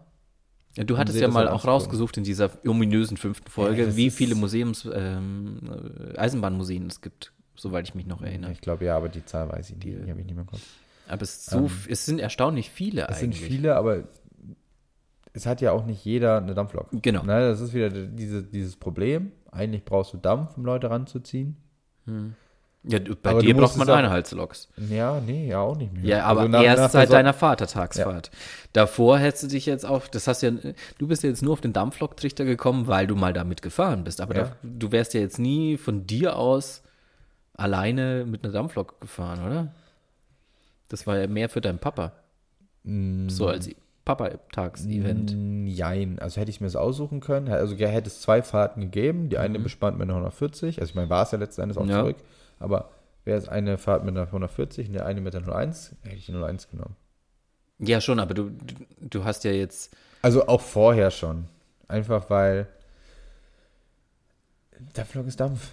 [0.75, 4.33] Ja, du hattest ja mal auch rausgesucht in dieser ominösen fünften Folge, das wie viele
[4.35, 5.59] Museums, ähm,
[6.13, 8.51] äh, Eisenbahnmuseen es gibt, soweit ich mich noch erinnere.
[8.51, 10.47] Ich glaube ja, aber die Zahl weiß ich nicht, die habe ich nicht mehr im
[10.49, 10.61] Kopf.
[11.07, 13.45] Aber es, so, es sind erstaunlich viele Es sind eigentlich.
[13.45, 14.03] viele, aber
[15.33, 16.87] es hat ja auch nicht jeder eine Dampflok.
[16.91, 17.23] Genau.
[17.23, 19.31] Ne, das ist wieder diese, dieses Problem.
[19.51, 21.57] Eigentlich brauchst du Dampf, um Leute ranzuziehen.
[22.85, 24.67] Ja, du, bei Aber dir braucht man es auch- Einheitsloks.
[24.89, 26.03] Ja, nee, ja auch nicht mehr.
[26.03, 28.29] Ja, aber Also nach- erst nach seit So- deiner Vatertagsfahrt.
[28.73, 30.51] Davor hättest du dich jetzt auf, das hast ja,
[30.97, 34.19] du bist ja jetzt nur auf den Dampflok-Trichter gekommen, weil du mal damit gefahren bist.
[34.19, 34.43] Aber Ja.
[34.43, 36.81] da, du wärst ja jetzt nie von dir aus
[37.55, 39.71] alleine mit einer Dampflok gefahren, oder?
[40.93, 42.11] Das war ja mehr für deinen Papa.
[42.83, 43.67] So als
[44.05, 45.33] Papa-Tags-Event.
[45.35, 47.47] Mm, Jein, also hätte ich mir das aussuchen können.
[47.49, 49.29] Also ja, hätte es zwei Fahrten gegeben.
[49.29, 50.79] Die eine bespannt mit einer 140.
[50.79, 51.89] Also ich meine, war es ja letzten Endes auch Mhm.
[51.89, 51.99] Ja.
[52.01, 52.17] zurück.
[52.59, 52.91] Aber
[53.25, 56.27] wäre es eine Fahrt mit einer 140 und der eine mit der 01, hätte ich
[56.27, 56.95] die 01 genommen.
[57.79, 58.51] Ja, schon, aber du,
[59.01, 61.45] du, hast ja jetzt, Also auch vorher schon.
[61.87, 62.67] Einfach weil
[64.93, 65.71] Dampflok ist Dampf.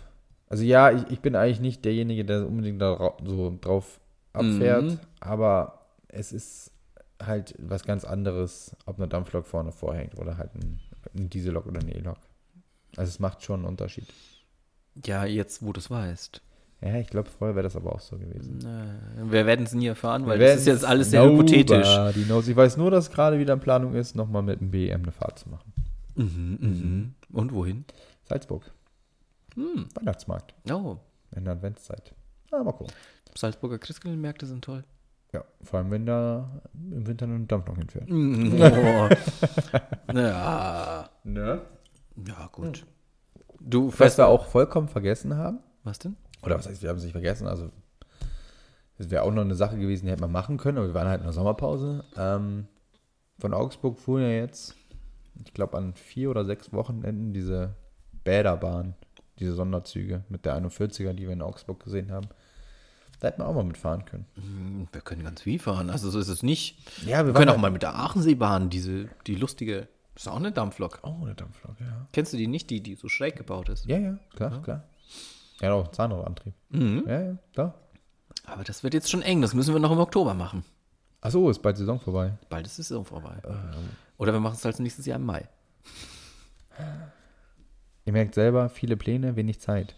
[0.49, 4.01] Also ja, ich, ich bin eigentlich nicht derjenige, der unbedingt da so drauf
[4.33, 4.99] abfährt, Mhm.
[5.21, 6.73] Aber es ist
[7.23, 10.81] halt was ganz anderes, ob eine Dampflok vorne vorhängt oder halt ein,
[11.17, 12.17] ein Diesellok oder eine E-Lok.
[12.97, 14.07] Also es macht schon einen Unterschied.
[15.05, 16.41] ja, jetzt, wo du es weißt.
[16.83, 18.59] Ja, ich glaube, vorher wäre das aber auch so gewesen.
[18.67, 21.87] Äh, Wir werden es nie erfahren, weil das ist jetzt alles sehr hypothetisch.
[21.95, 22.49] nobody knows.
[22.49, 25.39] Ich weiß nur, dass gerade wieder in Planung ist, nochmal mit dem BM eine Fahrt
[25.39, 25.73] zu machen.
[26.17, 27.15] Mhm, mhm.
[27.33, 27.85] Und wohin?
[28.25, 28.73] Salzburg.
[29.55, 29.89] Hm.
[29.95, 30.55] Weihnachtsmarkt.
[30.71, 30.97] Oh,
[31.37, 32.15] In der Adventszeit.
[32.51, 32.95] Ja, mal gucken.
[33.37, 34.83] Salzburger Christkindlmärkte sind toll.
[35.33, 38.09] Ja, vor allem wenn da im Winter eine Dampflok hinfährt.
[40.13, 40.17] Oh.
[40.19, 41.09] ja.
[41.25, 41.61] Ne?
[42.27, 42.85] Ja, gut.
[43.61, 46.17] Du Was wir auch vollkommen vergessen haben, Was denn?
[46.43, 47.71] oder was heißt, wir haben es nicht vergessen, also
[48.97, 51.09] das wäre auch noch eine Sache gewesen, die hätte man machen können, aber wir waren
[51.09, 52.05] halt in der Sommerpause.
[52.17, 52.67] Ähm,
[53.39, 54.75] von Augsburg fuhren ja jetzt,
[55.45, 57.75] ich glaube, an vier oder sechs Wochenenden diese
[58.25, 58.95] Bäderbahn,
[59.39, 62.29] diese Sonderzüge mit der 41er, die wir in Augsburg gesehen haben.
[63.21, 64.27] Da hätten wir auch mal mitfahren können.
[64.35, 65.91] Hm, Wir können ganz viel fahren.
[65.91, 66.79] Also so ist es nicht.
[67.07, 71.01] Ja, Wir können auch mal mit der Aacheneebahn, diese, die lustige, ist auch eine Dampflok.
[71.03, 72.07] Oh, eine Dampflok, ja.
[72.13, 73.87] Kennst du die nicht, die, die so schräg gebaut ist?
[73.87, 74.85] Ja, ja, klar, klar.
[75.61, 76.55] Ja, auch Zahnradantrieb.
[76.71, 77.05] Mhm.
[77.07, 77.75] Ja, ja, da.
[78.47, 79.43] Aber das wird jetzt schon eng.
[79.43, 80.65] Das müssen wir noch im Oktober machen.
[81.21, 82.33] Achso, ist bald Saison vorbei.
[82.49, 83.37] Bald ist die Saison vorbei.
[83.47, 83.91] Ähm.
[84.17, 85.47] Oder wir machen es halt nächstes Jahr im Mai.
[88.07, 89.95] Ihr merkt selber, viele Pläne, wenig Zeit.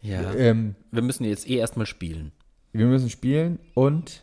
[0.00, 0.32] Ja.
[0.34, 2.32] Ähm, Wir müssen jetzt eh erstmal spielen.
[2.72, 4.22] Wir müssen spielen und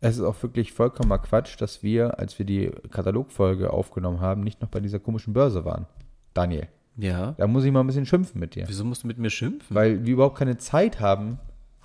[0.00, 4.60] es ist auch wirklich vollkommener Quatsch, dass wir, als wir die Katalogfolge aufgenommen haben, nicht
[4.60, 5.86] noch bei dieser komischen Börse waren.
[6.34, 7.32] Daniel, Ja.
[7.38, 8.64] da muss ich mal ein bisschen schimpfen mit dir.
[8.68, 9.74] Wieso musst du mit mir schimpfen?
[9.74, 11.38] Weil wir überhaupt keine Zeit haben,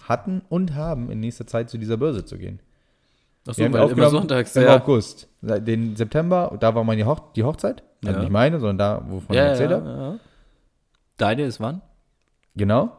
[0.07, 2.59] hatten und haben, in nächster Zeit zu dieser Börse zu gehen.
[3.47, 4.55] Achso, Wir haben weil immer sonntags.
[4.55, 4.76] im Ja.
[4.76, 5.28] August.
[5.41, 7.82] Den September, da war meine Hoch die Hochzeit.
[8.03, 8.24] Also Ja.
[8.24, 9.89] nicht meine, sondern da, wovon Ja, ich erzählt ja, habe.
[9.89, 10.20] ja.
[11.18, 11.82] Deine ist wann?
[12.55, 12.91] Genau.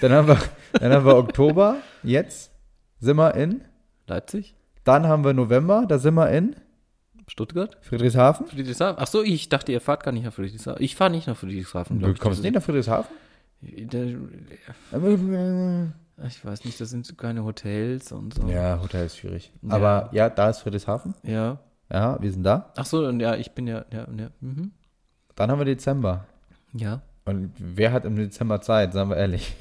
[0.00, 0.38] Dann haben wir,
[0.74, 2.51] dann haben wir Oktober, jetzt
[3.02, 3.62] sind wir in.
[4.06, 4.54] Leipzig?
[4.84, 6.56] Dann haben wir November, da sind wir in
[7.26, 7.76] Stuttgart?
[7.82, 8.46] Friedrichshafen.
[8.46, 9.00] Friedrichshafen?
[9.00, 10.82] Achso, ich dachte, ihr fahrt gar nicht nach Friedrichshafen.
[10.82, 11.98] Ich fahre nicht nach Friedrichshafen.
[11.98, 13.10] Du ich, kommst Das nicht nach Friedrichshafen?
[13.60, 14.06] Der,
[16.26, 18.46] ich weiß nicht, da sind keine Hotels und so.
[18.48, 19.52] Ja, Hotel ist schwierig.
[19.62, 19.74] Ja.
[19.74, 21.14] Aber ja, da ist Friedrichshafen.
[21.22, 21.58] Ja.
[21.90, 22.72] Ja, wir sind da.
[22.76, 24.30] Achso, und ja, ich bin ja, ja, ja.
[24.40, 24.70] Mhm.
[25.34, 26.26] Dann haben wir Dezember.
[26.72, 27.02] Ja.
[27.24, 29.54] Und wer hat im Dezember Zeit, sagen wir ehrlich?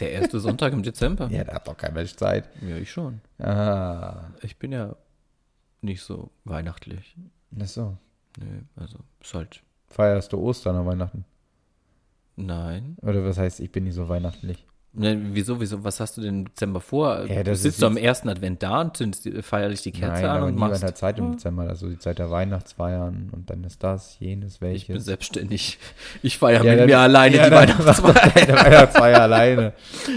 [0.00, 1.28] Der erste Sonntag im Dezember.
[1.30, 2.48] Ja, da hat doch kein Mensch Zeit.
[2.62, 3.20] Ja, ich schon.
[3.38, 4.94] Ah, Ich bin ja
[5.80, 7.16] nicht so weihnachtlich.
[7.60, 7.96] ach so.
[8.38, 9.62] Nee, also ist halt.
[9.88, 11.24] Feierst du Ostern an Weihnachten?
[12.36, 12.96] Nein.
[13.02, 14.64] Oder was heißt, ich bin nicht so weihnachtlich?
[14.94, 17.26] Ne, wieso, wieso, was hast du denn im Dezember vor?
[17.26, 20.42] Ja, das Sitzt du am ersten Advent da und zündest feierlich die Kerze Nein, an
[20.44, 20.82] und machst.
[20.82, 21.64] hat Zeit im Dezember.
[21.68, 24.82] Also die Zeit der Weihnachtsfeiern und dann ist das, jenes, welches.
[24.82, 25.78] Ich bin selbstständig.
[26.22, 28.14] Ich feiere Ja, mit mir alleine ja, die Weihnachtsfeier.
[28.64, 29.72] Weihnachtsfeier alleine.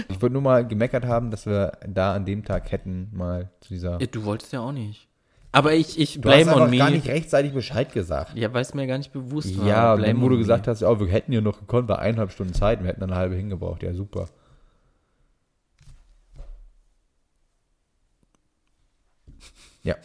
[0.08, 3.68] Ich wollte nur mal gemeckert haben, dass wir da an dem Tag hätten mal zu
[3.74, 4.00] dieser.
[4.00, 5.06] Ja, du wolltest ja auch nicht.
[5.52, 6.78] Aber ich, ich Du hast blame on me.
[6.78, 8.34] gar nicht rechtzeitig Bescheid gesagt.
[8.36, 9.66] ja, weil es mir gar nicht bewusst war.
[9.68, 10.38] Ja, Blame wo du me.
[10.40, 13.14] gesagt hast, ja, wir hätten ja noch gekonnt, war eineinhalb Stunden Zeit, wir hätten eine
[13.14, 13.82] halbe hingebraucht.
[13.82, 14.28] Ja, super.
[19.82, 19.96] Ja.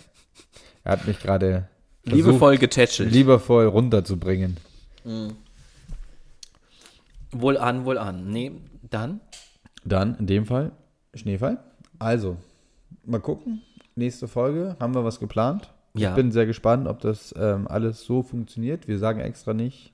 [0.84, 1.68] Er hat mich gerade
[2.04, 3.12] Liebevoll getätschelt.
[3.12, 4.58] liebevoll runterzubringen.
[7.32, 8.30] wohl an, wohl an.
[8.32, 8.52] Nee,
[8.90, 9.20] dann?
[9.84, 10.72] Dann in dem Fall
[11.14, 11.60] Schneefall.
[12.00, 12.38] Also,
[13.06, 13.62] mal gucken.
[13.96, 15.74] Nächste Folge haben wir was geplant.
[15.96, 16.10] Ja.
[16.10, 18.88] Ich bin sehr gespannt, ob das ähm, alles so funktioniert.
[18.88, 19.92] Wir sagen extra nicht,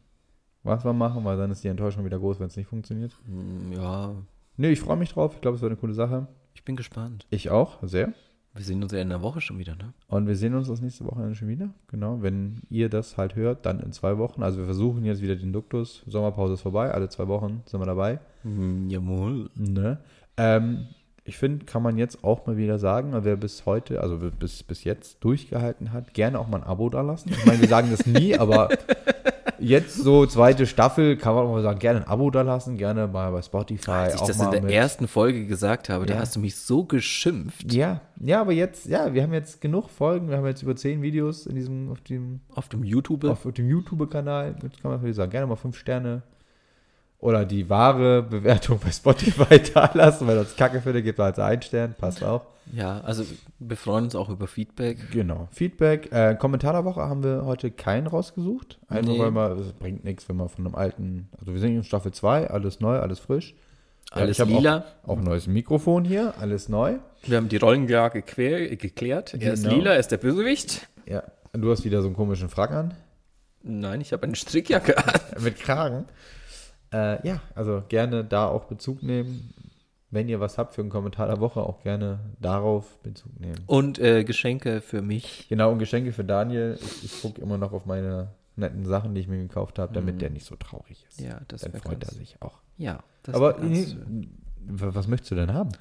[0.63, 3.13] was wir machen, weil dann ist die Enttäuschung wieder groß, wenn es nicht funktioniert.
[3.25, 4.13] Hm, Ja,
[4.55, 5.33] Nee, ich freue mich drauf.
[5.35, 6.27] Ich glaube, es wird eine coole Sache.
[6.53, 7.25] ich bin gespannt.
[7.31, 8.13] Ich auch, sehr.
[8.55, 9.93] Wir sehen uns ja in der Woche schon wieder, ne?
[10.07, 11.69] Und wir sehen uns das nächste Woche schon wieder.
[11.87, 14.43] Genau, wenn ihr das halt hört, dann in zwei Wochen.
[14.43, 16.03] Also wir versuchen jetzt wieder den Duktus.
[16.05, 18.19] Sommerpause ist vorbei, alle zwei Wochen sind wir dabei.
[18.43, 19.49] Hm, jawohl.
[19.55, 19.97] Ne?
[20.37, 20.85] Ähm,
[21.25, 24.83] ich finde, kann man jetzt auch mal wieder sagen, wer bis heute, also bis, bis
[24.83, 27.29] jetzt durchgehalten hat, gerne auch mal ein Abo da lassen.
[27.31, 28.69] Ich meine, wir sagen das nie, aber
[29.59, 33.07] jetzt so zweite Staffel kann man auch mal sagen, gerne ein Abo da lassen, gerne
[33.07, 33.91] mal bei Spotify.
[33.91, 36.19] Als ich auch das mal in der mit- ersten Folge gesagt habe, da Ja.
[36.21, 40.29] hast du mich so geschimpft Ja, ja, aber jetzt, ja, wir haben jetzt genug Folgen,
[40.29, 43.23] wir haben jetzt über zehn Videos in diesem, auf dem, auf dem YouTube.
[43.25, 44.55] auf dem YouTube-Kanal.
[44.63, 46.23] Jetzt kann man natürlich sagen, gerne mal fünf Sterne.
[47.23, 51.61] Oder die wahre Bewertung bei Spotify da lassen, weil das Kacke finde, gibt als ein
[51.61, 52.41] Stern, passt auch.
[52.73, 53.23] Ja, also
[53.59, 54.97] wir freuen uns auch über Feedback.
[55.11, 55.47] Genau.
[55.51, 56.11] Feedback.
[56.11, 58.77] Äh, Kommentar der Woche haben wir heute keinen rausgesucht.
[58.89, 59.19] Einfach Nee.
[59.19, 62.11] weil man, es bringt nichts, wenn man von einem alten, also wir sind in Staffel
[62.11, 63.55] 2, alles neu, alles frisch.
[64.11, 64.83] Ja, Alles ich hab lila.
[65.03, 66.95] Auch, auch ein neues Mikrofon hier, alles neu.
[67.25, 69.33] Wir haben die Rollenlage quer, geklärt.
[69.33, 69.75] Er ist Genau.
[69.75, 70.87] lila, er ist der Bösewicht.
[71.05, 71.23] Ja.
[71.53, 72.93] Du hast wieder so einen komischen Frack an.
[73.61, 75.19] Nein, ich habe eine Strickjacke an.
[75.41, 76.05] Mit Kragen.
[76.93, 79.53] Äh, ja, also gerne da auch Bezug nehmen.
[80.11, 83.57] Wenn ihr was habt für einen Kommentar der Woche, auch gerne darauf Bezug nehmen.
[83.65, 85.47] Und äh, Geschenke für mich.
[85.49, 86.77] Genau, und Geschenke für Daniel.
[86.79, 90.21] Ich, ich gucke immer noch auf meine netten Sachen, die ich mir gekauft habe, damit
[90.21, 91.19] der nicht so traurig ist.
[91.19, 92.59] Ja, das Dann freut ganz, er sich auch.
[92.77, 93.95] Ja, das Aber ganz
[94.67, 95.71] was möchtest du denn haben?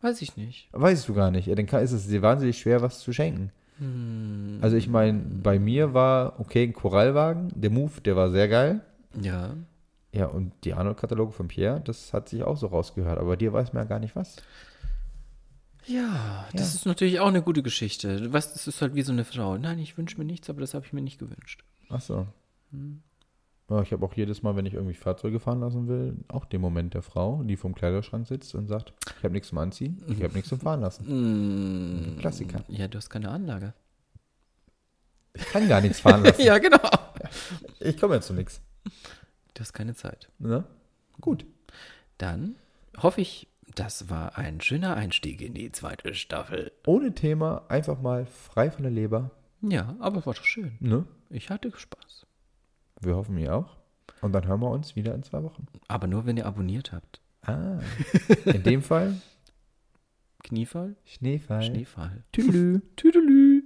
[0.00, 0.68] Weiß ich nicht.
[0.72, 1.46] Weißt du gar nicht.
[1.46, 3.52] Ja, dann kann, ist es dir wahnsinnig schwer, was zu schenken.
[4.60, 8.80] Also ich meine, bei mir war, okay, ein Korallwagen, der Move, der war sehr geil.
[9.20, 9.54] Ja.
[10.12, 13.18] Ja, und die Arnold-Kataloge von Pierre, das hat sich auch so rausgehört.
[13.18, 14.36] Aber dir weiß man ja gar nicht was.
[15.86, 16.76] Ja, das Ja.
[16.78, 18.20] ist natürlich auch eine gute Geschichte.
[18.20, 19.56] Du weißt, das ist halt wie so eine Frau.
[19.56, 21.64] Nein, ich wünsche mir nichts, aber das habe ich mir nicht gewünscht.
[21.88, 22.26] Ach so.
[23.70, 26.60] Ja, ich habe auch jedes Mal, wenn ich irgendwie Fahrzeuge fahren lassen will, auch den
[26.60, 30.22] Moment der Frau, die vom Kleiderschrank sitzt und sagt, ich habe nichts zum Anziehen, ich
[30.22, 31.04] habe nichts zum Fahren lassen.
[32.14, 32.62] Mm, Klassiker.
[32.68, 33.72] Ja, du hast keine Anlage.
[35.34, 36.42] Ich kann gar nichts fahren lassen.
[36.44, 36.78] ja, genau.
[37.80, 38.60] Ich komme ja zu nichts.
[39.54, 40.30] Du hast keine Zeit.
[40.38, 40.64] Ne?
[41.20, 41.44] Gut.
[42.18, 42.56] Dann
[42.96, 46.72] hoffe ich, das war ein schöner Einstieg in die zweite Staffel.
[46.86, 49.30] Ohne Thema, einfach mal frei von der Leber.
[49.60, 50.76] Ja, aber war doch schön.
[50.80, 51.06] Ne?
[51.30, 52.26] Ich hatte Spaß.
[53.00, 53.76] Wir hoffen, ihr auch.
[54.20, 55.66] Und dann hören wir uns wieder in zwei Wochen.
[55.88, 57.20] Aber nur, wenn ihr abonniert habt.
[57.42, 57.80] Ah.
[58.44, 59.20] In dem Fall
[60.42, 61.62] Kniefall, Schneefall.
[61.62, 62.22] Schneefall.
[62.32, 62.82] Tüdelü.
[62.96, 63.62] Tüdelü.